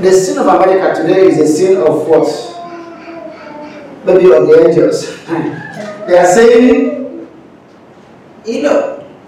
The 0.00 0.12
sin 0.12 0.38
of 0.38 0.46
America 0.46 1.00
today 1.00 1.28
is 1.28 1.38
a 1.38 1.46
sin 1.46 1.76
of 1.78 2.06
what? 2.06 2.54
maybe 4.04 4.32
of 4.32 4.46
the 4.46 4.68
angels. 4.68 5.24
they 6.06 6.18
are 6.18 6.26
saying, 6.26 7.03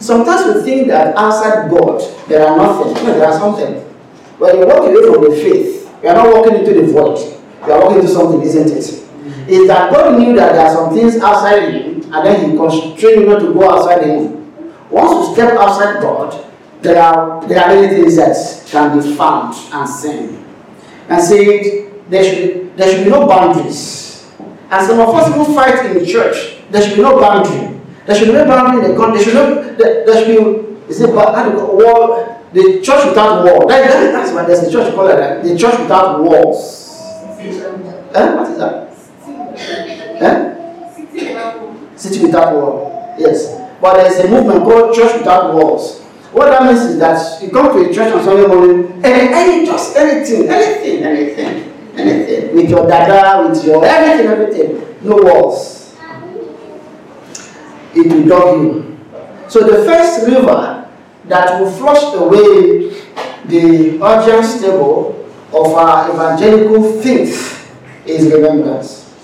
sometimes 0.06 0.54
we 0.54 0.62
think 0.62 0.88
that 0.88 1.16
outside 1.16 1.68
God 1.70 2.00
there 2.28 2.46
are 2.46 2.56
nothing. 2.56 2.94
No, 3.04 3.18
there 3.18 3.28
are 3.28 3.38
something. 3.38 3.74
When 4.38 4.58
you 4.58 4.66
walk 4.66 4.78
away 4.78 5.12
from 5.12 5.24
the 5.24 5.36
faith, 5.36 5.90
you 6.02 6.08
are 6.08 6.14
not 6.14 6.32
walking 6.32 6.60
into 6.60 6.74
the 6.74 6.86
void. 6.92 7.18
You 7.66 7.72
are 7.72 7.82
walking 7.82 8.00
into 8.00 8.12
something, 8.12 8.42
isn't 8.42 8.68
it? 8.68 8.84
Mm-hmm. 8.84 9.48
Is 9.48 9.66
that 9.68 9.92
God 9.92 10.18
knew 10.18 10.36
that 10.36 10.52
there 10.52 10.66
are 10.66 10.74
some 10.74 10.94
things 10.94 11.16
outside 11.16 11.72
you 11.74 12.02
and 12.12 12.26
then 12.26 12.50
He 12.50 12.56
constrains 12.56 13.20
you 13.20 13.26
not 13.26 13.40
to 13.40 13.52
go 13.52 13.70
outside 13.70 14.04
Him. 14.04 14.52
Once 14.90 15.28
you 15.28 15.34
step 15.34 15.58
outside 15.58 16.00
God, 16.00 16.44
there 16.80 17.02
are 17.02 17.46
there 17.48 17.64
are 17.64 17.74
many 17.74 17.88
things 17.88 18.16
that 18.16 18.36
can 18.70 18.98
be 18.98 19.16
found 19.16 19.54
and 19.72 19.88
seen. 19.88 20.44
And 21.08 21.22
said 21.22 22.08
there 22.08 22.24
should 22.24 22.76
there 22.76 22.94
should 22.94 23.04
be 23.04 23.10
no 23.10 23.26
boundaries. 23.26 24.30
And 24.70 24.86
some 24.86 25.00
of 25.00 25.14
us 25.14 25.28
even 25.28 25.54
fight 25.54 25.86
in 25.86 25.98
the 25.98 26.06
church. 26.06 26.58
There 26.70 26.82
should 26.82 26.96
be 26.96 27.02
no 27.02 27.18
boundary. 27.20 27.75
There 28.06 28.16
should 28.16 28.28
be 28.28 28.32
no 28.34 28.44
boundary 28.46 28.84
in 28.84 28.92
the 28.92 28.96
country. 28.96 29.24
There 29.24 29.24
should 29.24 29.34
no 29.34 29.76
there, 29.76 30.24
should 30.24 30.28
be 30.28 30.92
is 30.92 31.00
it 31.00 31.12
wall 31.12 32.36
the 32.52 32.80
church 32.80 33.06
without 33.06 33.44
wall. 33.44 33.66
That, 33.66 33.88
that, 33.90 34.12
that's 34.12 34.32
why 34.32 34.44
there's 34.46 34.62
a 34.62 34.70
church 34.70 34.94
called 34.94 35.10
that. 35.10 35.42
The 35.42 35.58
church 35.58 35.78
without 35.80 36.22
walls. 36.22 37.00
Eh? 37.38 38.34
What 38.34 38.50
is 38.50 38.58
that? 38.58 38.88
Eh? 40.22 41.96
City 41.96 42.22
without 42.26 42.54
wall. 42.54 43.14
Yes. 43.18 43.60
But 43.80 43.94
there's 43.96 44.24
a 44.24 44.28
movement 44.30 44.60
called 44.64 44.94
Church 44.94 45.18
Without 45.18 45.54
Walls. 45.54 46.02
What 46.32 46.46
that 46.50 46.62
means 46.64 46.80
is 46.80 46.98
that 46.98 47.42
you 47.42 47.50
come 47.50 47.72
to 47.72 47.90
a 47.90 47.92
church 47.92 48.12
on 48.12 48.24
Sunday 48.24 48.46
morning, 48.46 48.92
and 48.92 49.04
any 49.04 49.66
just 49.66 49.96
anything, 49.96 50.48
anything, 50.48 51.02
anything, 51.02 51.72
anything, 51.96 52.54
with 52.54 52.68
your 52.70 52.86
dada, 52.86 53.48
with 53.48 53.64
your 53.64 53.84
everything, 53.84 54.26
everything, 54.26 54.96
no 55.02 55.16
walls. 55.16 55.86
It 57.96 58.12
will 58.12 58.28
dog 58.28 58.61
you. 58.62 58.98
So 59.48 59.61
the 59.61 59.85
first 59.85 60.26
river 60.28 60.87
that 61.28 61.59
will 61.59 61.70
flush 61.70 62.14
away 62.14 62.90
the 63.46 63.98
Augean 63.98 64.44
stable 64.44 65.24
of 65.52 65.72
our 65.72 66.12
evangelical 66.12 67.00
faith 67.00 67.72
is 68.04 68.30
remembrance. 68.32 69.14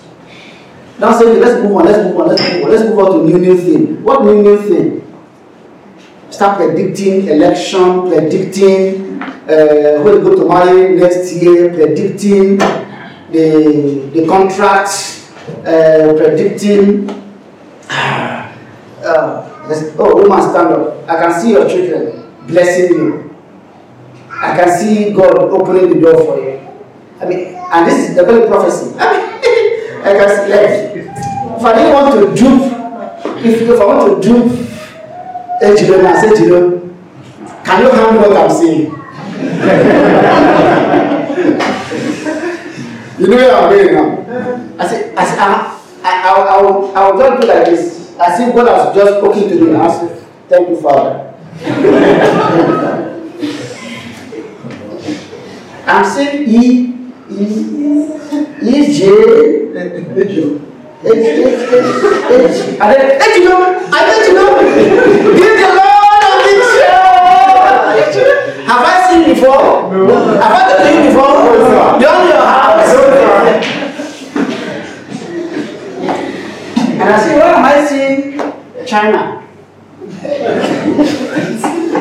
Now 0.97 1.17
say, 1.17 1.25
okay, 1.25 1.39
let's 1.39 1.61
move 1.61 1.75
on, 1.75 1.85
let's 1.85 1.97
move 2.07 2.17
on, 2.19 2.27
let's 2.29 2.41
move 2.53 2.63
on, 2.63 2.69
let's 2.71 2.83
move 2.83 2.99
on 2.99 3.11
to 3.19 3.25
new 3.25 3.37
new 3.37 3.57
thing. 3.57 4.03
What 4.03 4.23
new 4.23 4.41
new 4.41 4.57
thing? 4.57 5.01
Start 6.31 6.57
predicting 6.57 7.27
election, 7.27 8.07
predicting 8.09 9.21
uh, 9.21 10.01
who 10.01 10.17
is 10.17 10.23
going 10.23 10.39
to 10.39 10.45
marry 10.47 10.95
next 10.95 11.31
year, 11.33 11.73
predicting 11.73 12.57
the 13.29 14.09
the 14.13 14.25
contracts, 14.27 15.31
uh, 15.65 16.13
predicting. 16.17 17.22
Uh, 19.73 19.81
let's- 19.81 19.95
oh, 19.99 20.15
woman, 20.15 20.41
stand 20.41 20.73
up. 20.73 21.09
I 21.09 21.15
can 21.15 21.31
see 21.41 21.51
your 21.51 21.67
children 21.67 22.23
blessing 22.47 22.93
you. 22.93 23.29
I 24.29 24.55
can 24.57 24.69
see 24.77 25.11
God 25.13 25.37
opening 25.39 25.89
the 25.93 25.99
door 26.01 26.17
for 26.25 26.37
you. 26.39 26.59
I 27.21 27.25
mean, 27.25 27.55
and 27.55 27.87
this 27.87 28.09
is 28.09 28.15
the 28.15 28.23
very 28.23 28.47
prophecy. 28.47 28.93
I 28.99 29.01
mean, 29.13 29.23
I 30.03 30.13
can 30.13 30.29
see, 30.29 30.47
like, 30.51 30.71
if 31.57 31.63
I 31.65 31.73
didn't 31.75 31.93
want 31.93 32.13
to 32.13 32.19
dupe, 32.35 32.65
if, 33.45 33.61
if 33.61 33.79
I 33.81 33.85
want 33.85 34.21
to 34.21 34.27
dupe 34.27 34.51
Ejiro, 35.61 36.05
I 36.05 36.07
say, 36.19 36.27
Ejiro, 36.29 36.61
can 37.63 37.81
you 37.83 37.89
handle 37.89 38.21
what 38.29 38.37
I'm 38.37 38.49
saying? 38.51 38.83
you 43.19 43.27
know 43.27 43.37
where 43.37 43.55
I'm 43.55 43.69
going 43.71 43.93
now? 43.93 44.07
I 44.83 44.87
say, 44.87 44.99
I 45.15 45.25
say, 45.25 45.37
I, 45.39 45.41
I, 46.03 46.05
I, 46.05 46.05
I, 46.57 46.61
will, 46.61 46.97
I 46.97 46.99
will 47.11 47.19
just 47.19 47.41
do 47.41 47.47
like 47.47 47.65
this. 47.65 48.02
I 48.19 48.37
see 48.37 48.51
God 48.53 48.67
has 48.67 48.95
just 48.95 49.17
spoken 49.19 49.49
to 49.49 49.55
me. 49.65 49.75
I 49.75 49.87
say, 49.91 50.23
thank 50.47 50.69
you, 50.69 50.77
Father. 50.81 51.33
I'm 55.85 56.05
saying 56.05 56.47
E, 56.47 56.93
E, 57.29 57.35
E, 58.61 58.93
J, 58.93 58.99
H, 61.03 61.11
H, 61.11 61.13
H, 61.13 61.89
H. 62.31 62.57
And 62.79 62.89
then, 62.93 63.21
hey, 63.21 63.41
you 63.41 63.49
know, 63.49 63.61
I 63.91 64.07
let 64.07 64.27
you 64.27 64.33
know, 64.33 64.49
give 65.35 65.55
the 65.59 65.69
Lord 65.75 66.23
a 66.39 66.55
shout. 66.77 67.13
Have 68.65 68.83
I 68.85 68.87
seen 69.09 69.21
before? 69.33 69.91
No. 69.91 70.15
Have 70.39 70.53
I 70.53 70.61
done 70.69 70.87
it 70.87 71.09
before? 71.09 71.33
No, 71.33 71.51
sir. 71.67 71.99
Done 71.99 72.27
And 77.03 77.11
I 77.13 77.19
say, 77.21 77.37
why 77.37 77.49
am 77.51 77.65
I 77.65 77.85
seeing 77.85 78.39
China? 78.87 79.43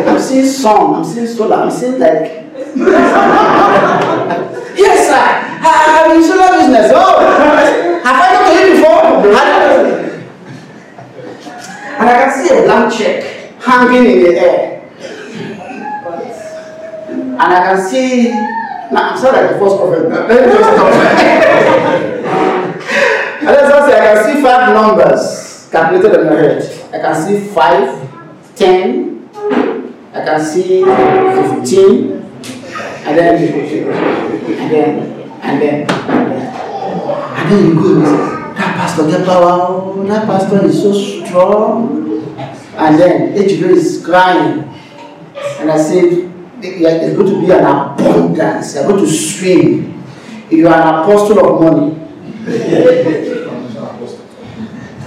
I'm 0.07 0.19
seeing 0.21 0.47
sun, 0.47 0.95
I'm 0.95 1.05
seeing 1.05 1.27
solar, 1.27 1.57
I'm 1.57 1.71
seeing 1.73 1.99
like. 1.99 2.23
yes, 4.79 5.09
sir. 5.09 5.25
I- 5.65 6.05
I'm 6.05 6.17
in 6.17 6.23
solar 6.23 6.53
business. 6.57 6.93
Oh, 6.95 7.19
have 8.05 8.17
I 8.17 8.27
talked 8.33 8.47
to 8.47 8.55
you 8.61 8.67
before? 8.77 9.03
And 11.99 12.07
I 12.09 12.13
can 12.25 12.31
see 12.47 12.51
a 12.57 12.63
blank 12.63 12.93
check 12.95 13.17
hanging 13.61 14.05
in 14.07 14.19
the 14.23 14.31
air. 14.39 14.61
And 17.09 17.41
I 17.41 17.61
can 17.75 17.79
see. 17.89 18.31
Now, 18.31 19.11
I'm 19.11 19.19
sorry, 19.19 19.37
like 19.43 19.51
the 19.55 19.59
first 19.59 19.77
prophet. 19.79 20.03
Let 20.09 20.29
me 20.29 20.53
just 20.53 20.71
stop. 20.75 21.42
Five 24.43 24.75
numbers 24.75 25.69
calculated 25.71 26.21
in 26.21 26.27
my 26.27 26.35
head. 26.35 26.63
I 26.93 26.99
can 26.99 27.15
see 27.23 27.49
five, 27.55 27.89
ten, 28.57 29.29
I 30.13 30.25
can 30.25 30.41
see 30.45 30.83
fifteen, 30.85 32.21
and 33.07 33.17
then 33.17 33.35
and 33.39 34.71
then 34.71 34.99
and 35.43 35.63
then 35.63 35.91
and 35.91 36.31
then 36.31 36.53
And 37.43 37.51
then 37.51 37.67
you 37.67 37.75
go 37.75 37.97
and 37.97 38.07
say, 38.07 38.17
that 38.55 38.77
pastor 38.77 39.07
get 39.09 39.27
power, 39.27 39.67
oh, 39.69 40.05
that 40.07 40.27
pastor 40.27 40.65
is 40.65 40.81
so 40.81 40.93
strong. 40.93 42.01
And 42.77 42.99
then 42.99 43.35
Ejiro 43.35 43.71
is 43.71 44.03
crying. 44.05 44.63
And 45.59 45.71
I 45.71 45.77
said, 45.77 46.31
there's 46.61 47.17
going 47.17 47.31
to 47.35 47.41
be 47.41 47.51
an 47.51 47.65
abundance. 47.65 48.75
You're 48.75 48.87
going 48.87 49.05
to 49.05 49.11
swim. 49.11 50.05
You 50.51 50.69
are 50.69 50.75
an 50.75 50.89
apostle 51.03 51.39
of 51.41 51.61
money. 51.63 51.99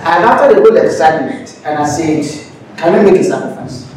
And 0.06 0.24
after 0.24 0.54
the 0.54 0.62
whole 0.62 0.78
excitement, 0.78 1.62
and 1.66 1.80
I 1.80 1.86
said, 1.86 2.54
Can 2.78 2.94
we 2.94 3.12
make 3.12 3.22
a 3.22 3.24
sacrifice? 3.24 3.92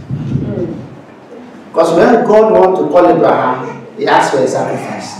Because 1.66 1.94
when 1.94 2.25
God 2.25 2.51
wanted 2.51 2.83
to 2.83 2.88
call 2.88 3.07
Abraham, 3.07 3.87
he 3.99 4.07
asked 4.07 4.33
for 4.33 4.38
a 4.38 4.49
sacrifice. 4.49 5.18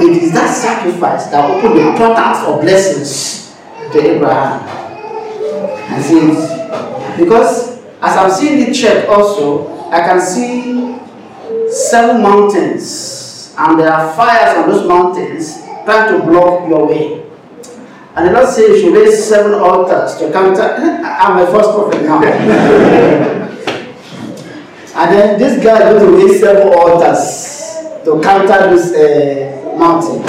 It 0.00 0.22
is 0.22 0.32
that 0.32 0.54
sacrifice 0.54 1.26
that 1.26 1.50
opened 1.50 1.76
the 1.76 1.98
portals 1.98 2.46
of 2.46 2.60
blessings 2.60 3.56
to 3.92 3.98
Abraham. 3.98 4.62
And 5.90 6.04
said, 6.04 7.18
because 7.18 7.78
as 8.00 8.16
I'm 8.16 8.30
seeing 8.30 8.64
the 8.64 8.72
check 8.72 9.08
also, 9.08 9.90
I 9.90 10.00
can 10.00 10.20
see 10.20 10.98
seven 11.68 12.22
mountains, 12.22 13.54
and 13.58 13.78
there 13.80 13.92
are 13.92 14.14
fires 14.14 14.56
on 14.56 14.70
those 14.70 14.86
mountains 14.86 15.62
trying 15.84 16.12
to 16.12 16.24
block 16.24 16.68
your 16.68 16.86
way. 16.86 17.31
And 18.14 18.28
the 18.28 18.32
Lord 18.32 18.48
said 18.48 18.68
you 18.68 18.78
should 18.78 18.94
raise 18.94 19.24
seven 19.24 19.54
altars 19.54 20.16
to 20.18 20.30
counter. 20.30 20.60
I'm 21.04 21.38
a 21.38 21.46
first 21.46 21.70
prophet 21.70 22.02
now. 22.02 22.22
and 24.94 25.12
then 25.16 25.38
this 25.38 25.64
guy 25.64 25.88
is 25.88 26.02
going 26.02 26.12
to 26.12 26.26
raise 26.26 26.40
seven 26.40 26.68
altars 26.68 27.48
to 28.04 28.20
counter 28.20 28.68
this 28.74 28.92
uh, 28.92 29.78
mountain. 29.78 30.22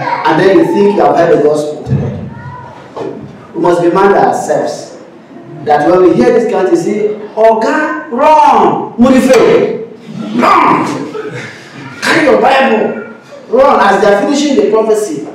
And 0.00 0.40
then 0.40 0.58
you 0.58 0.64
think 0.64 0.96
you 0.96 1.02
have 1.02 1.14
heard 1.14 1.38
the 1.38 1.42
gospel 1.42 1.84
today. 1.84 2.30
We 3.54 3.60
must 3.60 3.82
remind 3.82 4.14
ourselves 4.14 4.98
that 5.64 5.88
when 5.90 6.02
we 6.08 6.14
hear 6.16 6.32
this 6.32 6.50
count, 6.50 6.70
you 6.70 6.76
say, 6.76 7.30
Oh 7.36 7.60
God, 7.60 8.10
run! 8.10 8.94
Modife! 8.96 9.92
Run! 10.40 10.86
Carry 12.00 12.24
your 12.24 12.40
Bible! 12.40 13.14
Run 13.48 13.78
as 13.78 14.00
they 14.00 14.14
are 14.14 14.22
finishing 14.22 14.56
the 14.56 14.70
prophecy. 14.70 15.28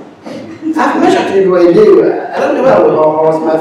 I've 0.79 0.99
mentioned 1.01 1.27
to 1.29 1.41
you 1.41 1.73
day, 1.73 1.91
where- 1.95 2.33
I 2.35 2.39
don't 2.39 2.55
know 2.55 2.63
where 2.63 2.75
I 2.75 2.81
was, 2.81 3.37
my 3.41 3.57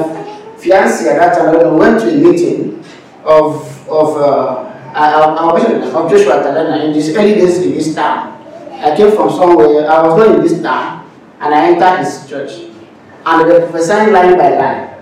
fiancé 0.61 1.07
at 1.13 1.19
that 1.19 1.37
time, 1.37 1.55
I 1.55 1.67
went 1.71 1.99
to 2.01 2.09
a 2.09 2.15
meeting 2.15 2.83
of, 3.23 3.89
of 3.89 4.17
uh, 4.17 4.63
I, 4.93 5.13
I, 5.13 6.09
Joshua 6.09 6.41
Talana 6.43 6.85
in 6.85 6.93
these 6.93 7.15
early 7.15 7.35
days 7.35 7.57
in 7.59 7.71
this 7.73 7.93
town. 7.95 8.33
I 8.71 8.95
came 8.95 9.11
from 9.15 9.29
somewhere, 9.29 9.89
I 9.89 10.01
was 10.07 10.17
not 10.17 10.35
in 10.35 10.41
this 10.43 10.61
town, 10.61 11.09
and 11.39 11.53
I 11.53 11.67
entered 11.71 11.99
his 12.05 12.27
church. 12.29 12.51
And 13.25 13.41
they 13.41 13.53
were 13.59 13.67
prophesying 13.67 14.13
line 14.13 14.37
by 14.37 14.49
line. 14.57 14.93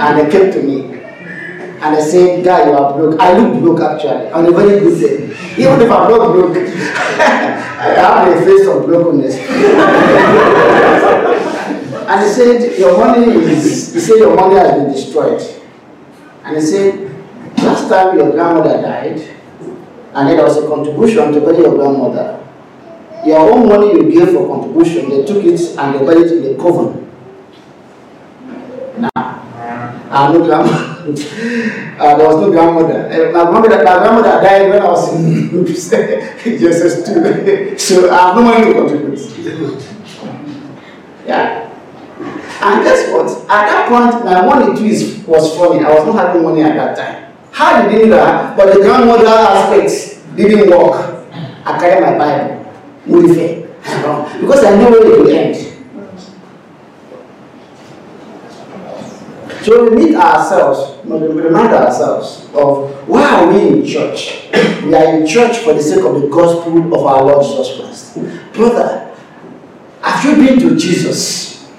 And 0.00 0.18
they 0.18 0.30
came 0.30 0.50
to 0.52 0.62
me. 0.62 0.77
And 1.80 1.94
I 1.94 2.00
said, 2.00 2.44
Guy, 2.44 2.66
you 2.66 2.72
are 2.72 2.92
broke. 2.92 3.20
I 3.20 3.38
look 3.38 3.60
broke 3.62 3.80
actually, 3.80 4.30
on 4.32 4.46
a 4.46 4.50
very 4.50 4.80
good 4.80 4.98
day. 5.00 5.24
Even 5.62 5.80
if 5.80 5.88
I'm 5.90 6.10
not 6.10 6.32
broke, 6.32 6.56
I 6.56 7.94
have 7.94 8.36
a 8.36 8.44
face 8.44 8.66
of 8.66 8.84
brokenness. 8.84 9.36
and 12.08 12.24
he 12.24 12.28
said, 12.32 12.78
Your 12.78 12.98
money 12.98 13.26
is, 13.52 13.94
he 13.94 14.00
said, 14.00 14.16
Your 14.18 14.34
money 14.34 14.56
has 14.56 14.72
been 14.72 14.90
destroyed. 14.92 15.40
And 16.44 16.56
he 16.56 16.62
said, 16.62 17.08
Last 17.58 17.88
time 17.88 18.16
your 18.16 18.30
grandmother 18.32 18.82
died, 18.82 19.20
and 20.14 20.28
there 20.28 20.42
was 20.42 20.56
a 20.56 20.66
contribution 20.66 21.32
to 21.32 21.40
bury 21.40 21.58
your 21.58 21.76
grandmother. 21.76 22.44
Your 23.24 23.52
own 23.52 23.68
money 23.68 23.92
you 23.92 24.10
gave 24.10 24.30
for 24.32 24.48
contribution, 24.48 25.10
they 25.10 25.24
took 25.24 25.44
it 25.44 25.60
and 25.78 25.94
they 25.94 26.04
buried 26.04 26.26
it 26.26 26.32
in 26.32 26.42
the 26.42 26.54
coven. 26.62 27.04
Now, 28.98 29.10
I 30.18 30.32
no 30.32 30.44
grandma. 30.44 30.72
uh, 30.72 32.16
there 32.16 32.26
was 32.26 32.36
no 32.40 32.50
grandmother. 32.50 33.06
Uh, 33.06 33.30
my 33.32 33.50
grandmother, 33.50 33.84
my 33.84 33.98
grandmother 33.98 34.42
died 34.42 34.68
when 34.68 34.82
I 34.82 34.88
was 34.88 35.14
in 35.14 35.50
JSS 35.64 37.06
two. 37.06 37.78
so 37.78 38.10
I 38.10 38.16
have 38.16 38.34
no 38.34 38.42
money 38.42 38.64
to 38.66 38.74
contribute. 38.74 39.88
yeah. 41.24 41.70
And 42.60 42.82
guess 42.82 43.12
what? 43.12 43.30
At 43.48 43.66
that 43.70 43.88
point, 43.88 44.24
my 44.24 44.44
money 44.44 44.76
too 44.76 44.86
is, 44.86 45.24
was 45.24 45.56
funny. 45.56 45.84
I 45.84 45.94
was 45.94 46.04
not 46.06 46.16
having 46.26 46.42
money 46.42 46.62
at 46.62 46.74
that 46.74 46.96
time. 46.96 47.34
How 47.52 47.88
did 47.88 48.08
know 48.08 48.16
that? 48.16 48.56
But 48.56 48.74
the 48.74 48.80
grandmother 48.80 49.26
aspect 49.28 50.36
didn't 50.36 50.68
work. 50.68 51.26
I 51.64 51.78
carry 51.78 52.00
my 52.00 52.18
Bible. 52.18 52.64
Because 54.40 54.64
I 54.64 54.76
knew 54.76 54.90
where 54.90 55.06
it 55.06 55.18
would 55.20 55.32
end. 55.32 55.67
So 59.68 59.84
we 59.84 59.96
meet 59.96 60.14
ourselves, 60.14 61.04
we 61.04 61.18
remind 61.18 61.74
ourselves 61.74 62.48
of 62.54 63.06
why 63.06 63.22
are 63.22 63.52
we 63.52 63.68
in 63.68 63.86
church? 63.86 64.48
We 64.82 64.94
are 64.94 65.20
in 65.20 65.26
church 65.26 65.58
for 65.58 65.74
the 65.74 65.82
sake 65.82 66.02
of 66.06 66.22
the 66.22 66.26
gospel 66.28 66.78
of 66.94 67.04
our 67.04 67.22
Lord 67.22 67.44
Jesus 67.44 67.76
Christ. 67.76 68.54
Brother, 68.54 69.14
have 70.00 70.24
you 70.24 70.36
been 70.36 70.58
to 70.60 70.74
Jesus 70.74 71.70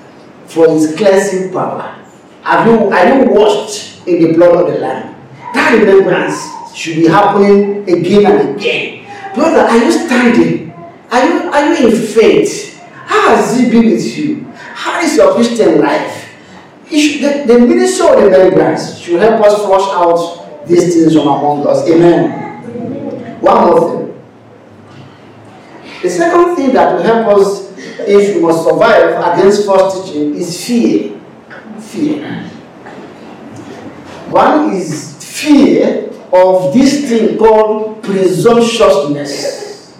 for 0.46 0.70
his 0.70 0.96
cleansing 0.96 1.52
power? 1.52 2.00
Have 2.44 2.68
you, 2.68 2.92
are 2.92 3.08
you 3.08 3.32
washed 3.32 4.06
in 4.08 4.22
the 4.22 4.34
blood 4.34 4.68
of 4.68 4.72
the 4.72 4.80
Lamb? 4.80 5.16
That 5.56 5.74
remembrance 5.74 6.76
should 6.76 6.98
be 6.98 7.08
happening 7.08 7.90
again 7.90 8.32
and 8.32 8.56
again. 8.56 9.34
Brother, 9.34 9.62
are 9.62 9.78
you 9.78 9.92
standing? 9.92 10.72
Are 11.10 11.26
you, 11.26 11.52
are 11.52 11.74
you 11.74 11.88
in 11.88 12.08
faith? 12.08 12.78
How 12.84 13.36
has 13.36 13.60
he 13.60 13.72
been 13.72 13.90
with 13.90 14.16
you? 14.16 14.46
How 14.54 15.02
is 15.02 15.16
your 15.16 15.34
Christian 15.34 15.82
life? 15.82 16.19
The, 16.90 17.44
the 17.46 17.60
ministry 17.60 18.08
of 18.08 18.16
the 18.16 18.30
remembrance 18.30 18.98
should 18.98 19.20
help 19.22 19.42
us 19.46 19.56
flush 19.64 19.90
out 19.94 20.66
these 20.68 20.96
things 20.96 21.14
from 21.14 21.28
among 21.28 21.68
us. 21.68 21.88
Amen. 21.88 22.64
Amen. 22.66 23.42
One 23.42 23.68
more 23.68 23.80
thing. 23.92 24.10
The 26.02 26.10
second 26.10 26.56
thing 26.56 26.74
that 26.74 26.96
will 26.96 27.04
help 27.04 27.38
us 27.38 27.70
if 27.78 28.36
we 28.36 28.42
must 28.42 28.64
survive 28.64 29.38
against 29.38 29.66
false 29.66 30.06
teaching 30.06 30.36
is 30.36 30.66
fear. 30.66 31.20
Fear. 31.80 32.44
One 34.30 34.74
is 34.74 35.16
fear 35.20 36.10
of 36.32 36.74
this 36.74 37.10
thing 37.10 37.38
called 37.38 38.02
presumptuousness. 38.04 39.98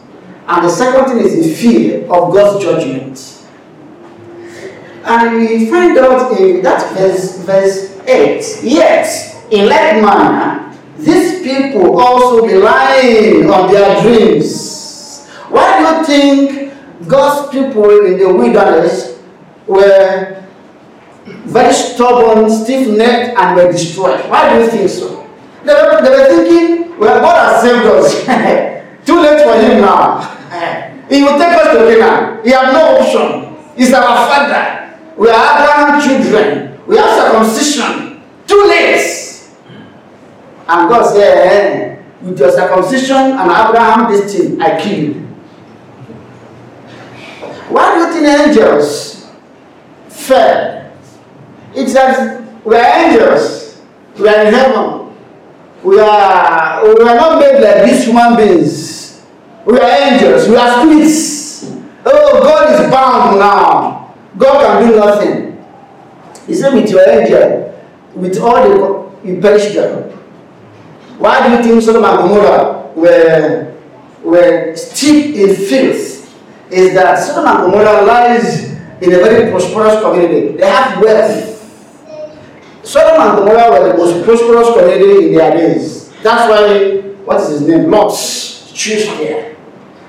And 0.48 0.66
the 0.66 0.70
second 0.70 1.06
thing 1.06 1.20
is 1.26 1.36
the 1.46 1.54
fear 1.54 2.04
of 2.06 2.34
God's 2.34 2.64
judgment. 2.64 3.39
And 5.04 5.40
we 5.40 5.70
find 5.70 5.98
out 5.98 6.40
in 6.40 6.62
that 6.62 6.94
verse, 6.94 7.38
verse 7.40 8.00
8, 8.08 8.64
yet 8.64 9.08
in 9.52 9.70
like 9.70 10.02
manner, 10.02 10.78
these 10.98 11.42
people 11.42 12.00
also 12.00 12.46
relying 12.46 13.50
on 13.50 13.72
their 13.72 14.02
dreams. 14.02 15.28
Why 15.50 15.80
do 15.80 15.86
you 15.86 16.06
think 16.06 17.08
God's 17.08 17.52
people 17.52 17.90
in 18.06 18.20
the 18.20 18.28
wilderness 18.32 19.20
were 19.66 20.44
very 21.26 21.74
stubborn, 21.74 22.50
stiff-necked, 22.50 23.38
and 23.38 23.56
were 23.56 23.72
destroyed? 23.72 24.30
Why 24.30 24.54
do 24.54 24.64
you 24.64 24.70
think 24.70 24.90
so? 24.90 25.28
They 25.64 25.74
were, 25.74 26.02
they 26.02 26.10
were 26.10 26.44
thinking, 26.46 26.98
well, 27.00 27.22
God 27.22 27.54
has 27.54 27.64
saved 27.64 27.86
us. 27.86 28.26
Too 29.06 29.20
late 29.22 29.44
for 29.44 29.56
him 29.60 29.82
now. 29.82 30.20
he 31.10 31.24
will 31.24 31.38
take 31.40 31.54
us 31.54 31.72
to 31.72 31.98
Canaan. 31.98 32.44
He 32.44 32.52
has 32.52 32.74
no 32.74 33.00
option. 33.00 33.56
He's 33.76 33.94
our 33.94 34.04
father. 34.04 34.79
We 35.20 35.30
are 35.30 35.62
Abraham's 35.62 36.06
children. 36.06 36.80
We 36.88 36.98
have 36.98 37.10
circumcision. 37.20 38.24
Too 38.48 38.66
late. 38.68 39.50
And 40.68 40.90
God 40.90 41.14
said, 41.14 42.06
with 42.22 42.40
your 42.40 42.52
circumcision 42.52 43.18
and 43.18 43.52
Abraham, 43.52 44.12
this 44.12 44.34
thing, 44.34 44.62
I 44.62 44.80
kill 44.82 45.00
you. 45.00 45.14
Why 47.70 47.96
do 47.96 48.00
you 48.02 48.14
think 48.14 48.48
angels 48.48 49.30
fell? 50.08 50.92
It 51.76 51.88
says 51.88 52.48
we 52.66 52.76
are 52.76 52.98
angels. 52.98 53.82
We 54.18 54.28
are 54.28 54.46
in 54.46 54.54
heaven. 54.54 55.16
We 55.84 56.00
are 56.00 56.84
we 56.84 57.02
are 57.04 57.16
not 57.16 57.40
made 57.40 57.62
like 57.62 57.90
these 57.90 58.06
human 58.06 58.36
beings. 58.36 59.22
We 59.66 59.80
are 59.80 59.90
angels. 59.90 60.48
We 60.48 60.56
are 60.56 60.82
spirits. 60.82 61.72
Oh, 62.06 62.42
God 62.42 62.74
is 62.74 62.92
bound 62.92 63.40
now. 63.40 64.09
God 64.38 64.82
can 64.82 64.90
do 64.90 64.96
nothing. 64.98 65.66
He 66.46 66.54
said, 66.54 66.74
with 66.74 66.90
your 66.90 67.08
angel, 67.08 67.80
with 68.16 68.38
all 68.40 68.64
the, 68.64 69.28
you 69.28 69.42
perish 69.42 69.74
them. 69.74 70.10
Why 71.18 71.48
do 71.48 71.56
you 71.56 71.64
think 71.64 71.84
Sodom 71.84 72.04
and 72.06 72.18
Gomorrah 72.18 72.92
were, 72.96 73.76
were 74.24 74.76
steeped 74.76 75.38
in 75.38 75.56
filth? 75.56 76.18
Is 76.72 76.94
that 76.94 77.20
Sodom 77.20 77.48
and 77.48 77.72
Gomorrah 77.72 78.04
lies 78.04 78.72
in 79.02 79.14
a 79.14 79.18
very 79.18 79.52
prosperous 79.52 80.02
community. 80.02 80.58
They 80.58 80.68
have 80.68 81.02
wealth. 81.02 81.46
Sodom 82.84 83.22
and 83.22 83.38
Gomorrah 83.38 83.72
were 83.72 83.92
the 83.92 83.98
most 83.98 84.26
prosperous 84.26 84.70
community 84.74 85.28
in 85.28 85.36
their 85.36 85.52
days. 85.52 86.10
That's 86.22 86.50
why, 86.50 87.02
what 87.26 87.42
is 87.42 87.60
his 87.60 87.62
name? 87.68 87.90
Lot's 87.90 88.72
choose 88.74 89.06
there. 89.06 89.56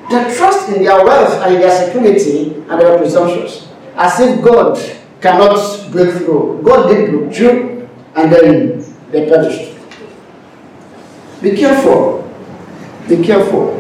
They 0.09 0.37
trust 0.37 0.69
in 0.71 0.83
their 0.85 1.05
wealth 1.05 1.43
and 1.43 1.55
in 1.55 1.61
their 1.61 1.87
security 1.87 2.55
and 2.55 2.71
they 2.71 2.85
their 2.85 2.99
presumptions 2.99 3.70
as 3.95 4.21
if 4.21 4.43
God 4.43 4.79
cannot 5.21 5.91
break 5.91 6.15
through. 6.15 6.63
God 6.65 6.89
did 6.89 7.11
break 7.11 7.35
through, 7.35 7.89
and 8.15 8.33
then 8.33 8.85
they 9.11 9.29
perished. 9.29 9.77
Be 11.43 11.57
careful. 11.57 12.29
Be 13.09 13.23
careful. 13.25 13.77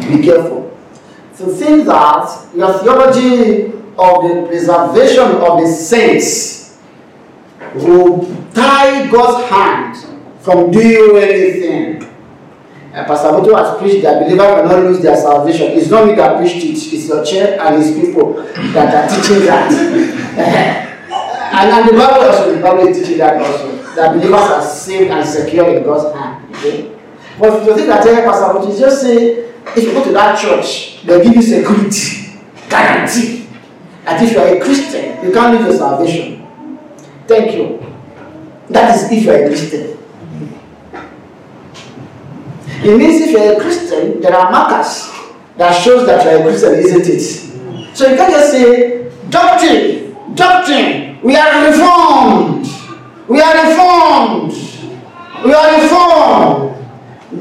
Be 0.00 0.22
careful. 0.22 0.76
So 1.34 1.48
think 1.48 1.86
that 1.86 2.48
your 2.54 2.78
theology 2.78 3.72
of 3.98 4.22
the 4.22 4.44
preservation 4.48 5.36
of 5.42 5.60
the 5.60 5.66
saints 5.66 6.78
will 7.74 8.24
tie 8.52 9.10
God's 9.10 9.50
hand 9.50 9.96
from 10.40 10.70
doing 10.70 11.16
anything 11.22 12.13
uh, 12.94 13.04
Pastor 13.06 13.28
Mutu 13.30 13.56
has 13.56 13.76
preached 13.78 14.02
that 14.02 14.22
believers 14.22 14.38
will 14.38 14.68
not 14.68 14.82
lose 14.84 15.00
their 15.00 15.16
salvation. 15.16 15.72
It's 15.72 15.90
not 15.90 16.06
me 16.06 16.14
that 16.14 16.38
preached 16.38 16.64
it, 16.64 16.94
it's 16.94 17.08
your 17.08 17.24
chair 17.24 17.60
and 17.60 17.82
his 17.82 17.92
people 17.94 18.34
that 18.34 18.94
are 18.94 19.16
teaching 19.16 19.46
that. 19.46 19.72
and, 21.58 21.70
and 21.70 21.88
the 21.88 21.92
Bible 21.92 22.30
also, 22.30 22.54
the 22.54 22.62
Bible 22.62 22.86
is 22.86 22.98
teaching 23.00 23.18
that 23.18 23.42
also. 23.42 23.82
That 23.96 24.14
believers 24.14 24.40
are 24.40 24.62
saved 24.62 25.10
and 25.10 25.26
secure 25.28 25.76
in 25.76 25.82
God's 25.82 26.14
hand. 26.16 26.54
Okay? 26.54 26.96
But 27.38 27.64
to 27.64 27.74
think 27.74 27.88
that 27.88 28.06
uh, 28.06 28.22
Pastor 28.30 28.58
Mutu 28.58 28.70
is 28.70 28.78
just 28.78 29.02
say, 29.02 29.52
if 29.76 29.82
you 29.82 29.92
go 29.92 30.04
to 30.04 30.12
that 30.12 30.38
church, 30.40 31.02
they'll 31.02 31.22
give 31.22 31.34
you 31.34 31.42
security, 31.42 32.38
guarantee. 32.68 33.48
That 34.04 34.22
if 34.22 34.32
you 34.32 34.38
are 34.38 34.56
a 34.56 34.60
Christian, 34.60 35.24
you 35.24 35.32
can't 35.32 35.58
lose 35.58 35.68
your 35.68 35.78
salvation. 35.78 36.46
Thank 37.26 37.56
you. 37.56 37.84
That 38.68 38.94
is 38.94 39.10
if 39.10 39.24
you 39.24 39.30
are 39.32 39.42
a 39.42 39.46
Christian. 39.48 39.93
It 42.84 42.98
means 42.98 43.22
if 43.22 43.30
you're 43.30 43.56
a 43.56 43.60
Christian, 43.60 44.20
there 44.20 44.34
are 44.34 44.52
markers 44.52 45.10
that 45.56 45.72
shows 45.72 46.06
that 46.06 46.22
you're 46.22 46.40
a 46.40 46.42
Christian, 46.42 46.74
isn't 46.74 47.08
it? 47.08 47.96
So 47.96 48.10
you 48.10 48.16
can't 48.16 48.30
just 48.30 48.52
say, 48.52 49.10
doctrine, 49.30 50.12
doctrine, 50.34 51.18
we 51.22 51.34
are 51.34 51.64
reformed, 51.64 52.66
we 53.26 53.40
are 53.40 53.54
reformed, 53.56 54.52
we 55.46 55.52
are 55.54 55.80
reformed. 55.80 56.76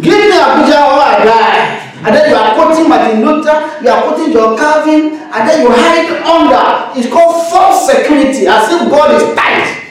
Give 0.02 0.16
me 0.16 0.32
a 0.32 0.64
picture 0.64 0.80
of 0.80 0.96
I 0.96 1.26
die. 1.28 1.80
And 2.06 2.16
then 2.16 2.30
you 2.30 2.36
are 2.36 2.56
quoting 2.56 2.88
Martin 2.88 3.26
Luther, 3.26 3.84
you 3.84 3.89
are 3.89 4.02
quoting 4.04 4.32
John 4.32 4.58
Calvin, 4.58 5.14
and 5.28 5.50
then 5.50 5.62
you 5.62 5.70
hide 5.72 6.24
under. 6.24 6.98
It's 6.98 7.12
called 7.12 7.52
false 7.52 7.86
security, 7.91 8.48
as 8.48 8.72
if 8.72 8.89
God 8.89 9.12
is 9.16 9.36
tight. 9.36 9.84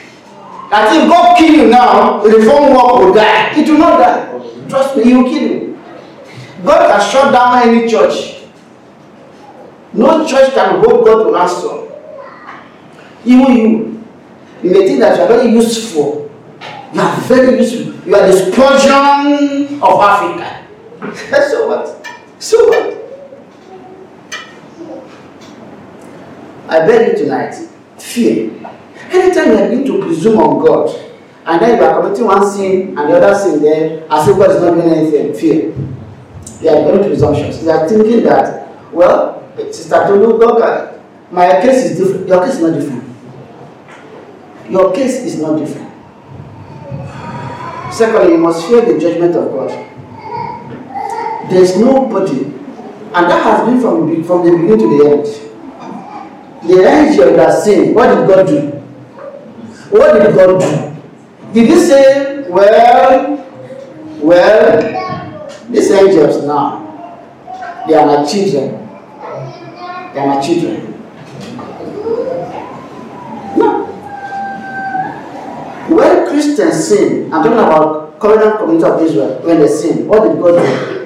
As 0.71 0.95
if 0.97 1.07
God 1.07 1.37
kill 1.37 1.53
you 1.53 1.69
now, 1.69 2.23
reform 2.23 2.73
work 2.73 3.05
will 3.05 3.13
die. 3.13 3.53
It 3.55 3.69
will 3.69 3.77
not 3.77 3.99
die. 3.99 4.32
Trust 4.73 4.97
me, 4.97 5.03
he 5.03 5.13
will 5.13 5.29
kill 5.29 5.51
you. 5.51 5.79
God 6.65 6.89
can 6.89 7.11
shut 7.11 7.31
down 7.31 7.67
any 7.67 7.87
church. 7.87 8.41
No 9.93 10.25
church 10.25 10.51
can 10.55 10.79
hold 10.83 11.05
God 11.05 11.25
to 11.25 11.31
ransom. 11.31 11.91
Even 13.23 13.55
you, 13.55 14.03
you 14.63 14.71
may 14.71 14.87
think 14.87 14.99
that 15.01 15.15
you 15.15 15.21
are 15.25 15.27
very 15.27 15.51
useful. 15.51 16.27
You 16.91 17.01
are 17.01 17.15
very 17.21 17.57
useful. 17.59 17.93
You 18.07 18.15
are 18.15 18.25
the 18.25 18.33
spurgeon 18.33 19.79
of 19.79 20.01
Africa. 20.01 20.65
so 21.51 21.67
what? 21.67 22.07
So 22.39 22.67
what? 22.67 22.97
I 26.67 26.79
beg 26.87 27.09
you 27.11 27.25
tonight, 27.25 27.53
fear. 27.99 28.49
Anytime 29.11 29.47
you 29.49 29.53
are 29.53 29.67
going 29.69 29.85
to 29.85 30.01
presume 30.01 30.39
on 30.39 30.65
God, 30.65 31.12
and 31.45 31.61
then 31.61 31.77
you 31.77 31.83
are 31.83 32.01
committing 32.01 32.25
one 32.25 32.45
sin 32.45 32.97
and 32.97 33.09
the 33.11 33.17
other 33.17 33.35
sin 33.37 33.61
there 33.61 34.07
as 34.09 34.27
if 34.27 34.37
God 34.37 34.51
is 34.51 34.61
not 34.61 34.73
doing 34.75 34.89
anything. 34.89 35.33
Fear. 35.33 35.71
They 36.61 36.69
are 36.69 36.83
very 36.91 37.07
presumptuous. 37.09 37.59
They 37.63 37.71
are 37.71 37.87
thinking 37.87 38.23
that, 38.23 38.93
well, 38.93 39.43
Sister 39.71 40.07
Tolu, 40.07 40.39
God 40.39 40.93
my 41.33 41.61
case 41.61 41.85
is 41.85 41.97
different. 41.97 42.27
Your 42.27 42.43
case 42.45 42.53
is 42.55 42.61
not 42.61 42.79
different. 42.79 43.03
Your 44.69 44.93
case 44.93 45.15
is 45.23 45.39
not 45.41 45.57
different. 45.57 45.91
Secondly, 47.91 48.33
you 48.33 48.37
must 48.37 48.67
fear 48.67 48.81
the 48.81 48.99
judgment 48.99 49.35
of 49.35 49.51
God. 49.51 49.69
There's 51.49 51.75
nobody, 51.77 52.43
and 52.43 53.25
that 53.29 53.43
has 53.43 53.65
been 53.67 53.81
from, 53.81 54.23
from 54.23 54.45
the 54.45 54.51
beginning 54.51 54.77
to 54.77 54.97
the 54.97 55.09
end. 55.09 55.25
The 56.69 56.87
angel 56.87 57.35
that 57.35 57.63
sinned, 57.63 57.95
what 57.95 58.07
did 58.13 58.27
God 58.27 58.47
do? 58.47 58.69
What 59.89 60.13
did 60.13 60.35
God 60.35 60.59
do? 60.59 60.92
Did 61.53 61.69
he 61.69 61.79
say, 61.79 62.49
well, 62.49 63.37
well, 64.21 65.69
these 65.69 65.91
angels 65.91 66.43
now, 66.45 66.81
they 67.87 67.93
are 67.93 68.07
my 68.07 68.25
children. 68.25 68.89
They 70.13 70.19
are 70.19 70.27
my 70.27 70.41
children. 70.41 70.93
No. 73.55 73.85
When 75.89 76.27
Christians 76.27 76.87
sin, 76.87 77.31
I'm 77.31 77.43
talking 77.43 77.53
about 77.53 78.19
covenant 78.19 78.57
community 78.57 78.89
of 78.89 79.01
Israel, 79.01 79.41
when 79.43 79.59
they 79.59 79.67
sin, 79.67 80.07
what 80.07 80.27
did 80.27 80.39
God 80.39 80.57
do? 80.57 81.05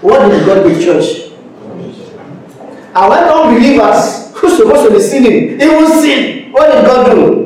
What 0.00 0.30
did 0.30 0.46
God 0.46 0.62
do, 0.62 0.82
church? 0.82 1.32
And 2.94 3.10
when 3.10 3.24
unbelievers 3.24 4.32
who's 4.36 4.56
supposed 4.56 4.88
to 4.88 4.94
be 4.94 5.00
sinning, 5.02 5.58
will 5.58 6.00
sin, 6.00 6.50
what 6.50 6.72
did 6.72 6.86
God 6.86 7.10
do? 7.14 7.43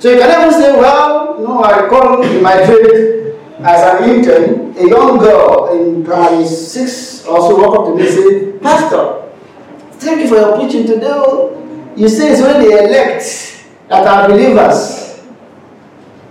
So 0.00 0.10
you 0.10 0.18
can 0.18 0.30
even 0.48 0.50
say, 0.58 0.72
well, 0.72 1.36
you 1.38 1.46
know, 1.46 1.60
I 1.60 1.80
recall 1.80 2.22
in 2.22 2.42
my 2.42 2.54
trade 2.64 3.36
as 3.60 4.00
an 4.00 4.08
intern, 4.08 4.74
a 4.78 4.88
young 4.88 5.18
girl 5.18 5.68
in 5.76 6.02
primary 6.02 6.46
six 6.46 7.26
also 7.26 7.60
walked 7.60 7.78
up 7.80 7.84
to 7.84 7.94
me 7.94 8.06
and 8.08 8.14
said, 8.14 8.62
Pastor, 8.62 9.28
thank 10.00 10.22
you 10.22 10.28
for 10.28 10.36
your 10.36 10.56
preaching 10.58 10.86
today. 10.86 11.06
Oh. 11.10 11.92
You 11.96 12.08
say 12.08 12.32
it's 12.32 12.40
when 12.40 12.62
the 12.62 12.70
elect 12.78 13.66
that 13.88 14.06
are 14.06 14.26
believers. 14.26 15.20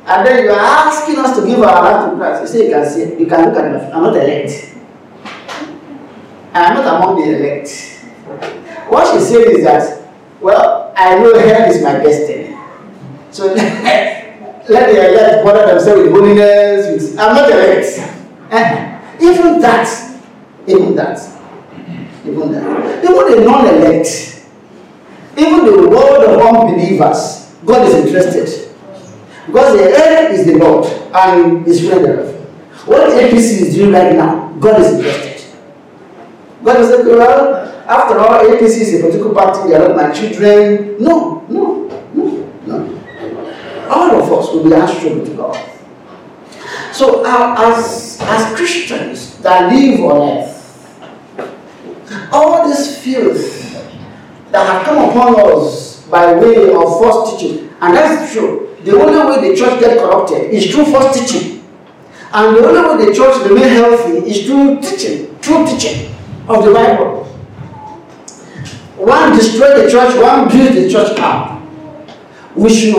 And 0.07 0.25
then 0.25 0.45
you 0.45 0.49
are 0.49 0.59
asking 0.59 1.17
us 1.17 1.37
to 1.39 1.45
give 1.45 1.61
our 1.61 1.83
life 1.83 2.09
to 2.09 2.17
Christ. 2.17 2.41
You 2.41 2.47
say 2.47 2.65
you 2.65 2.73
can 2.73 2.85
see, 2.89 3.19
you 3.21 3.27
can 3.27 3.45
look 3.45 3.55
at 3.55 3.71
me. 3.71 3.91
I'm 3.93 4.01
not 4.01 4.15
elect. 4.15 4.73
I 6.55 6.63
am 6.63 6.73
not 6.73 6.87
among 6.97 7.21
the 7.21 7.37
elect. 7.37 7.69
What 8.89 9.13
she 9.13 9.19
said 9.23 9.45
is 9.45 9.63
that, 9.63 10.11
well, 10.41 10.91
I 10.97 11.19
know 11.19 11.37
hell 11.37 11.69
is 11.69 11.83
my 11.83 11.93
destiny. 11.99 12.38
So 13.31 13.53
let 14.69 14.93
the 14.93 15.09
elect 15.09 15.45
bother 15.45 15.67
themselves 15.67 16.03
with 16.03 16.11
holiness. 16.11 17.03
With, 17.03 17.19
I'm 17.19 17.35
not 17.35 17.49
elect. 17.51 17.85
Eh, 18.51 18.99
even 19.21 19.61
that, 19.61 20.19
even 20.67 20.95
that, 20.95 21.17
even 22.25 22.51
that, 22.51 23.03
even 23.03 23.31
the 23.31 23.43
non-elect, 23.45 24.45
even 25.37 25.65
the 25.65 25.89
world 25.89 26.23
of 26.23 26.41
unbelievers, 26.41 27.53
God 27.65 27.87
is 27.87 27.93
interested. 28.05 28.75
Because 29.45 29.77
the 29.77 29.83
end 29.83 30.33
is 30.33 30.45
the 30.45 30.57
Lord 30.57 30.85
and 31.13 31.65
His 31.65 31.87
friend 31.87 32.05
thereof. 32.05 32.35
What 32.87 33.09
APC 33.09 33.61
is 33.61 33.75
doing 33.75 33.91
right 33.91 34.15
now, 34.15 34.49
God 34.59 34.81
is 34.81 34.93
interested. 34.93 35.57
God 36.63 36.79
is 36.79 36.89
like, 36.89 37.05
well, 37.05 37.55
after 37.87 38.19
all, 38.19 38.43
APC 38.45 38.81
is 38.81 38.93
a 38.95 38.99
political 39.01 39.33
party, 39.33 39.69
they 39.69 39.75
are 39.75 39.87
not 39.87 39.95
my 39.95 40.11
children. 40.11 41.01
No, 41.03 41.45
no 41.49 41.68
all 43.89 44.21
of 44.21 44.31
us 44.31 44.53
will 44.53 44.63
be 44.63 44.73
answerable 44.73 45.25
to 45.25 45.33
God. 45.35 45.69
So, 46.93 47.23
uh, 47.25 47.55
as, 47.57 48.17
as 48.21 48.55
Christians 48.55 49.37
that 49.39 49.71
live 49.73 49.99
on 50.01 50.39
earth, 50.39 52.29
all 52.31 52.67
this 52.67 53.03
filth 53.03 53.73
that 54.51 54.65
have 54.65 54.85
come 54.85 55.09
upon 55.09 55.39
us 55.39 56.05
by 56.07 56.33
way 56.33 56.73
of 56.73 56.83
false 56.83 57.39
teaching, 57.39 57.69
and 57.81 57.95
that's 57.95 58.33
true. 58.33 58.75
The 58.83 58.99
only 58.99 59.17
way 59.37 59.49
the 59.49 59.55
church 59.55 59.79
gets 59.79 60.01
corrupted 60.01 60.51
is 60.51 60.73
through 60.73 60.85
false 60.85 61.19
teaching. 61.19 61.63
And 62.31 62.55
the 62.55 62.67
only 62.67 63.05
way 63.05 63.05
the 63.09 63.15
church 63.15 63.47
remains 63.47 63.71
healthy 63.71 64.29
is 64.29 64.45
through 64.45 64.81
teaching, 64.81 65.39
true 65.39 65.65
teaching 65.65 66.13
of 66.47 66.63
the 66.63 66.71
Bible. 66.71 67.25
One 68.97 69.31
destroy 69.35 69.83
the 69.83 69.89
church, 69.89 70.15
one 70.21 70.49
build 70.49 70.75
the 70.75 70.89
church 70.89 71.17
up. 71.19 71.61
We 72.55 72.69
should 72.69 72.95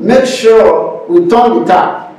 make 0.00 0.24
sure 0.24 1.06
we 1.08 1.28
turn 1.28 1.60
the 1.60 1.64
tap 1.66 2.16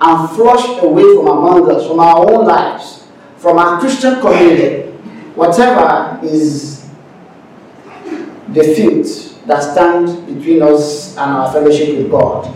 and 0.00 0.30
flush 0.30 0.82
away 0.82 1.02
from 1.02 1.26
among 1.26 1.70
us, 1.70 1.86
from 1.86 2.00
our 2.00 2.30
own 2.30 2.46
lives, 2.46 3.06
from 3.36 3.58
our 3.58 3.78
Christian 3.78 4.20
community, 4.20 4.90
whatever 5.34 6.18
is 6.22 6.88
the 8.48 8.62
filth 8.62 9.44
that 9.46 9.60
stands 9.62 10.14
between 10.32 10.62
us 10.62 11.16
and 11.16 11.30
our 11.30 11.52
fellowship 11.52 11.98
with 11.98 12.10
God. 12.10 12.54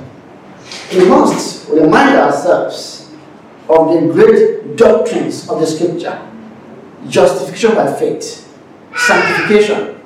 We 0.93 1.07
must 1.09 1.69
remind 1.69 2.17
ourselves 2.17 3.11
of 3.69 3.93
the 3.93 4.13
great 4.13 4.77
doctrines 4.77 5.49
of 5.49 5.61
the 5.61 5.67
scripture 5.67 6.29
justification 7.09 7.75
by 7.75 7.93
faith, 7.93 8.49
sanctification, 8.97 10.01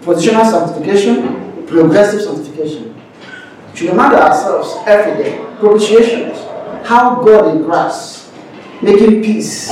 positional 0.00 0.48
sanctification, 0.48 1.66
progressive 1.66 2.22
sanctification 2.22 2.95
should 3.76 3.90
remind 3.90 4.14
ourselves 4.14 4.74
every 4.86 5.22
day 5.22 5.44
propitiation, 5.60 6.32
how 6.84 7.22
God 7.22 7.54
in 7.56 7.64
Christ 7.64 8.30
making 8.80 9.22
peace. 9.22 9.70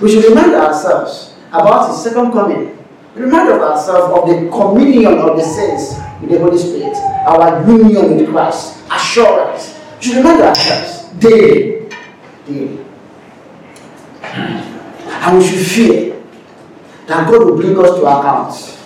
We 0.00 0.10
should 0.10 0.24
remind 0.24 0.54
ourselves 0.54 1.34
about 1.48 1.88
His 1.88 2.02
second 2.02 2.32
coming. 2.32 2.78
Remind 3.14 3.48
of 3.48 3.60
ourselves 3.60 4.12
of 4.12 4.28
the 4.28 4.50
communion 4.50 5.18
of 5.18 5.36
the 5.36 5.42
saints 5.42 5.94
with 6.20 6.30
the 6.30 6.38
Holy 6.38 6.58
Spirit, 6.58 6.96
our 7.26 7.66
union 7.66 8.16
with 8.16 8.28
Christ, 8.28 8.84
assurance. 8.90 9.78
We 9.96 10.02
should 10.06 10.16
remind 10.18 10.42
ourselves 10.42 11.08
daily, 11.18 11.88
daily. 12.46 12.84
And 14.22 15.38
we 15.38 15.44
should 15.46 15.66
fear 15.66 16.22
that 17.06 17.30
God 17.30 17.46
will 17.46 17.56
bring 17.56 17.78
us 17.78 17.90
to 17.98 18.02
account. 18.04 18.78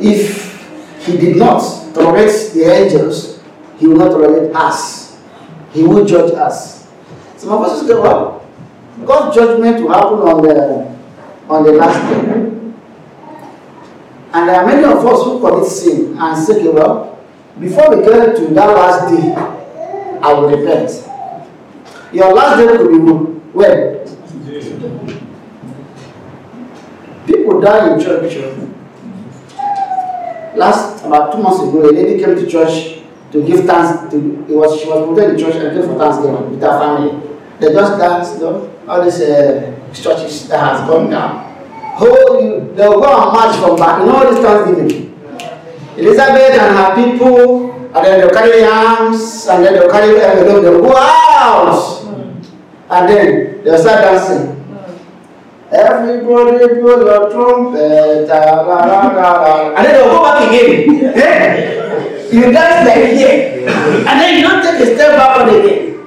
If 0.00 1.06
He 1.06 1.16
did 1.16 1.36
not, 1.36 1.85
tolerates 1.96 2.52
the 2.52 2.64
angels, 2.64 3.40
he 3.78 3.86
will 3.86 3.96
not 3.96 4.10
tolerate 4.10 4.54
us. 4.54 5.18
He 5.72 5.82
will 5.82 6.04
judge 6.04 6.32
us. 6.34 6.86
Some 7.36 7.52
of 7.52 7.62
us 7.62 7.86
say, 7.86 7.94
well, 7.94 8.46
God's 9.04 9.36
judgment 9.36 9.82
will 9.82 9.92
happen 9.92 10.18
on 10.20 10.42
the 10.42 10.96
on 11.48 11.62
the 11.64 11.72
last 11.72 12.00
day. 12.10 12.42
And 14.32 14.48
there 14.48 14.60
are 14.60 14.66
many 14.66 14.84
of 14.84 15.04
us 15.06 15.24
who 15.24 15.40
commit 15.40 15.66
sin 15.66 16.16
and 16.18 16.44
say, 16.44 16.68
well, 16.68 17.18
before 17.60 17.96
we 17.96 18.04
get 18.04 18.36
to 18.36 18.46
that 18.54 18.66
last 18.66 19.14
day, 19.14 19.34
I 20.20 20.32
will 20.32 20.50
repent. 20.50 20.90
Your 22.12 22.34
last 22.34 22.58
day 22.58 22.66
could 22.76 22.90
be 22.90 22.98
when? 23.52 23.96
People 27.26 27.60
die 27.60 27.94
in 27.94 28.00
church 28.00 28.34
last 30.56 31.04
about 31.04 31.32
two 31.32 31.42
months 31.42 31.60
ago, 31.60 31.88
a 31.88 31.92
lady 31.92 32.22
came 32.22 32.34
to 32.34 32.46
church 32.46 32.98
to 33.32 33.46
give 33.46 33.64
thanks. 33.64 34.10
To, 34.10 34.16
it 34.48 34.56
was 34.56 34.80
she 34.80 34.88
was 34.88 35.04
promoted 35.04 35.30
in 35.30 35.38
church 35.38 35.56
and 35.56 35.76
came 35.76 35.86
for 35.88 35.98
Thanksgiving 35.98 36.50
with 36.50 36.60
her 36.60 36.78
family. 36.78 37.36
They 37.60 37.72
just 37.72 37.98
danced, 37.98 38.34
you 38.34 38.40
know, 38.40 38.72
all 38.88 39.02
these 39.04 39.20
uh, 39.20 39.74
churches 39.92 40.48
that 40.48 40.60
has 40.60 40.88
gone 40.88 41.10
down. 41.10 41.54
Oh, 41.98 42.40
you, 42.40 42.74
they'll 42.74 43.00
go 43.00 43.08
and 43.08 43.32
march 43.32 43.56
from 43.56 43.76
back, 43.76 44.04
know, 44.04 44.16
all 44.16 44.30
this 44.30 44.40
Thanksgiving. 44.44 45.06
Elizabeth 45.96 46.60
and 46.60 46.76
her 46.76 46.94
people, 46.94 47.72
and 47.72 48.04
then 48.04 48.20
they'll 48.20 48.30
carry 48.30 48.62
arms, 48.64 49.46
and 49.48 49.64
then 49.64 49.72
they'll 49.72 49.90
carry 49.90 50.20
envelope, 50.20 50.62
they'll 50.62 50.82
go 50.82 50.94
out, 50.94 52.04
and 52.90 53.08
then 53.08 53.64
they'll 53.64 53.78
start 53.78 54.02
dancing. 54.02 54.52
Everybody 55.72 56.80
blow 56.80 57.00
your 57.04 57.30
trumpet. 57.30 58.30
And 58.30 59.84
then 59.84 59.94
they'll 59.94 60.10
go 60.10 60.22
back 60.22 60.48
again. 60.48 60.88
you 62.32 62.52
dance 62.52 62.86
like 62.86 63.16
here. 63.16 63.68
And 64.06 64.20
then 64.20 64.36
you 64.36 64.42
don't 64.42 64.62
take 64.62 64.80
a 64.80 64.94
step 64.94 65.16
backward 65.16 65.54
again. 65.54 65.98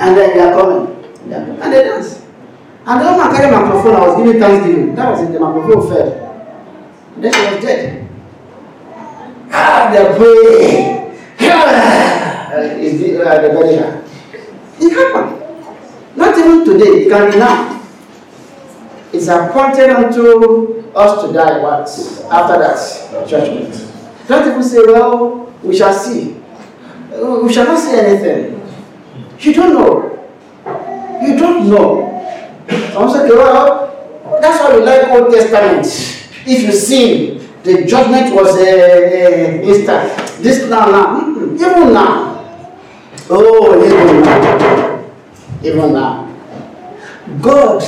And 0.00 0.16
then 0.16 0.36
they 0.36 0.40
are 0.40 0.52
coming. 0.52 1.04
And 1.32 1.72
they 1.72 1.82
dance. 1.84 2.22
And 2.86 3.00
the 3.00 3.12
woman 3.12 3.36
carried 3.36 3.52
microphone, 3.52 3.94
I 3.94 4.06
was 4.08 4.16
giving 4.16 4.40
thanksgiving. 4.40 4.94
That 4.96 5.10
was 5.12 5.20
it, 5.22 5.32
the 5.32 5.38
microphone 5.40 5.88
fell. 5.88 6.08
And 7.14 7.24
then 7.24 7.32
she 7.32 7.54
was 7.54 7.64
dead. 7.64 8.08
Ah, 9.52 9.90
they 9.92 10.16
pray. 10.16 11.18
Ah, 11.42 12.52
is 12.54 13.00
the, 13.00 13.22
uh, 13.22 13.40
the 13.42 13.48
very 13.48 13.74
It 14.80 14.92
happened. 14.94 16.16
Not 16.16 16.38
even 16.38 16.64
today, 16.64 17.04
it 17.04 17.08
can 17.10 17.30
be 17.30 17.38
now. 17.38 17.71
It's 19.12 19.28
appointed 19.28 19.90
unto 19.90 20.90
us 20.94 21.24
to 21.26 21.32
die 21.32 21.58
once 21.62 22.22
after 22.30 22.58
that 22.58 23.28
judgment. 23.28 23.74
Don't 24.26 24.48
even 24.48 24.62
say, 24.62 24.78
well, 24.86 25.52
we 25.62 25.76
shall 25.76 25.92
see. 25.92 26.36
We 27.10 27.52
shall 27.52 27.66
not 27.66 27.78
see 27.78 27.96
anything. 27.98 28.60
You 29.38 29.52
don't 29.52 29.74
know. 29.74 31.20
You 31.22 31.36
don't 31.38 31.68
know. 31.68 32.08
Some 32.92 33.10
say, 33.10 33.28
well, 33.28 34.38
that's 34.40 34.62
why 34.62 34.76
we 34.76 34.82
like 34.84 35.08
Old 35.08 35.32
Testament. 35.32 35.86
If 36.46 36.62
you 36.64 36.72
sin, 36.72 37.42
The 37.62 37.84
judgment 37.86 38.34
was 38.34 38.56
uh, 38.56 38.60
uh, 38.60 39.62
instant. 39.62 40.10
This 40.42 40.68
now, 40.68 40.86
now, 40.90 41.20
even 41.54 41.94
now. 41.94 42.42
Oh, 43.30 43.78
even 43.78 44.20
now. 44.22 45.04
Even 45.62 45.92
now. 45.94 46.26
God, 47.40 47.80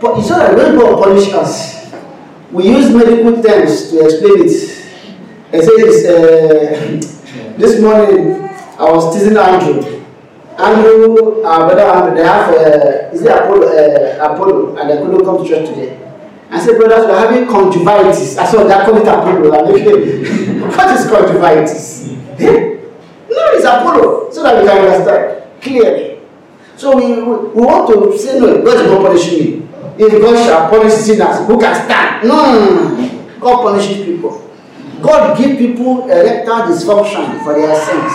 but 0.00 0.18
it's 0.18 0.30
not 0.30 0.54
when 0.56 0.76
God 0.76 1.02
punish 1.02 1.32
us, 1.32 1.92
we 2.52 2.68
use 2.68 2.90
medical 2.94 3.42
terms 3.42 3.90
to 3.90 4.04
explain 4.04 4.46
it. 4.46 4.78
I 5.52 5.60
say 5.60 5.76
this, 5.82 6.04
uh, 6.06 7.54
this 7.58 7.80
morning 7.80 8.42
I 8.78 8.90
was 8.90 9.14
teasing 9.14 9.36
Andrew. 9.36 10.04
Andrew, 10.58 11.42
our 11.44 11.66
brother 11.68 11.82
Andrew, 11.82 12.14
they 12.16 12.26
have, 12.26 12.50
uh, 12.54 13.14
is 13.14 13.22
it 13.22 13.30
Apollo, 13.30 13.66
uh, 13.68 14.32
Apollo, 14.34 14.76
and 14.76 15.06
couldn't 15.06 15.24
come 15.24 15.42
to 15.42 15.48
church 15.48 15.68
today. 15.68 15.98
I 16.50 16.58
said, 16.58 16.78
brothers, 16.78 17.06
we're 17.06 17.18
having 17.18 17.46
conjunctivitis. 17.46 18.38
I 18.38 18.46
saw 18.46 18.64
that 18.64 18.86
call 18.86 18.96
it 18.96 19.02
Apollo. 19.02 19.52
I'm 19.52 19.66
like, 19.70 19.84
what 20.76 20.96
is 20.96 21.06
conjunctivitis? 21.08 22.08
Eh? 22.38 22.78
no, 23.28 23.52
it's 23.52 23.64
Apollo, 23.64 24.30
so 24.32 24.42
that 24.42 24.62
we 24.62 24.68
can 24.68 24.78
understand 24.78 25.62
clearly. 25.62 26.20
So 26.76 26.96
we, 26.96 27.20
we, 27.22 27.48
we 27.50 27.62
want 27.66 27.88
to 27.88 28.16
say, 28.18 28.38
no, 28.38 28.62
God 28.64 28.76
is 28.84 28.90
not 28.90 29.02
punishing 29.06 29.60
me. 29.60 29.67
If 29.98 30.22
God 30.22 30.46
shall 30.46 30.70
punish 30.70 30.92
sinners, 30.94 31.44
who 31.46 31.58
can 31.58 31.74
stand? 31.74 32.28
No. 32.28 33.38
God 33.40 33.62
punishes 33.62 34.04
people. 34.04 34.48
God 35.02 35.36
give 35.36 35.58
people 35.58 36.08
erectile 36.08 36.68
dysfunction 36.68 37.42
for 37.42 37.54
their 37.54 37.74
sins. 37.74 38.12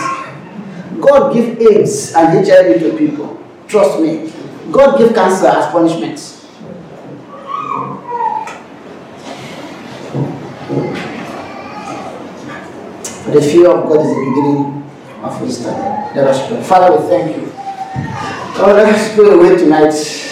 God 1.02 1.34
give 1.34 1.60
AIDS 1.60 2.14
and 2.14 2.46
HIV 2.46 2.80
to 2.80 2.96
people. 2.96 3.38
Trust 3.68 4.00
me. 4.00 4.32
God 4.72 4.96
give 4.96 5.14
cancer 5.14 5.46
as 5.46 5.70
punishment. 5.70 6.16
The 13.30 13.42
fear 13.42 13.70
of 13.70 13.88
God 13.88 14.00
is 14.00 14.08
the 14.08 14.24
beginning 14.28 14.90
of 15.22 15.40
wisdom. 15.42 15.74
Let 15.74 16.28
us 16.28 16.46
pray. 16.48 16.62
Father, 16.62 16.96
we 16.96 17.08
thank 17.08 17.36
you. 17.36 17.42
Lord, 18.58 18.76
let 18.76 18.94
us 18.94 19.16
go 19.16 19.38
away 19.38 19.56
tonight 19.56 20.23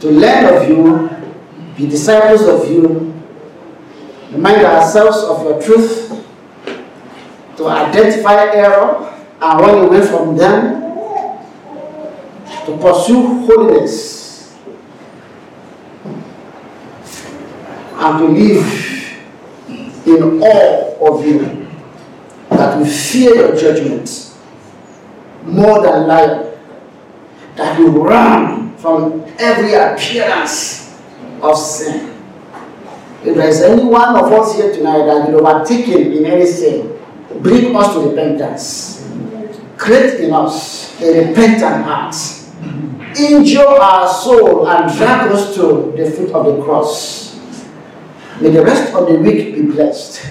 to 0.00 0.10
learn 0.10 0.54
of 0.54 0.68
you, 0.68 1.08
be 1.76 1.88
disciples 1.88 2.42
of 2.42 2.70
you, 2.70 3.12
remind 4.30 4.64
ourselves 4.64 5.18
of 5.24 5.42
your 5.44 5.60
truth, 5.62 6.24
to 7.56 7.68
identify 7.68 8.54
error 8.54 9.12
and 9.40 9.60
run 9.60 9.86
away 9.86 10.06
from 10.06 10.36
them, 10.36 10.82
to 12.66 12.78
pursue 12.78 13.46
holiness, 13.46 14.56
and 17.94 18.18
to 18.18 18.26
live 18.28 18.88
in 20.06 20.40
awe 20.40 21.08
of 21.08 21.26
you, 21.26 21.66
that 22.50 22.78
we 22.78 22.88
fear 22.88 23.34
your 23.34 23.56
judgment 23.56 24.36
more 25.44 25.82
than 25.82 26.06
lion, 26.06 26.52
that 27.56 27.78
we 27.78 27.86
run 27.86 28.67
from 28.78 29.24
every 29.38 29.74
appearance 29.74 30.98
of 31.42 31.56
sin. 31.58 32.14
If 33.24 33.34
there 33.34 33.48
is 33.48 33.62
any 33.62 33.84
one 33.84 34.14
of 34.16 34.32
us 34.32 34.56
here 34.56 34.72
tonight 34.72 35.04
that 35.06 35.28
is 35.28 35.34
overtaken 35.34 36.12
in 36.12 36.24
any 36.24 36.46
sin, 36.46 36.98
bring 37.42 37.74
us 37.74 37.92
to 37.94 38.08
repentance. 38.08 39.08
Create 39.76 40.20
in 40.20 40.32
us 40.32 41.00
a 41.00 41.28
repentant 41.28 41.84
heart. 41.84 42.14
Injure 43.18 43.66
our 43.66 44.08
soul 44.08 44.68
and 44.68 44.96
drag 44.96 45.30
us 45.32 45.54
to 45.56 45.92
the 45.96 46.10
foot 46.10 46.30
of 46.30 46.46
the 46.46 46.62
cross. 46.62 47.36
May 48.40 48.50
the 48.50 48.62
rest 48.62 48.94
of 48.94 49.08
the 49.08 49.18
week 49.18 49.54
be 49.54 49.62
blessed. 49.62 50.24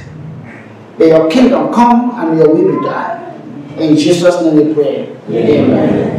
May 0.97 1.09
your 1.09 1.29
kingdom 1.29 1.73
come 1.73 2.11
and 2.15 2.37
may 2.37 2.43
your 2.43 2.55
will 2.55 2.79
be 2.79 2.85
done. 2.87 3.77
In 3.77 3.97
Jesus' 3.97 4.41
name 4.41 4.55
we 4.67 4.73
pray. 4.73 5.15
Amen. 5.29 6.17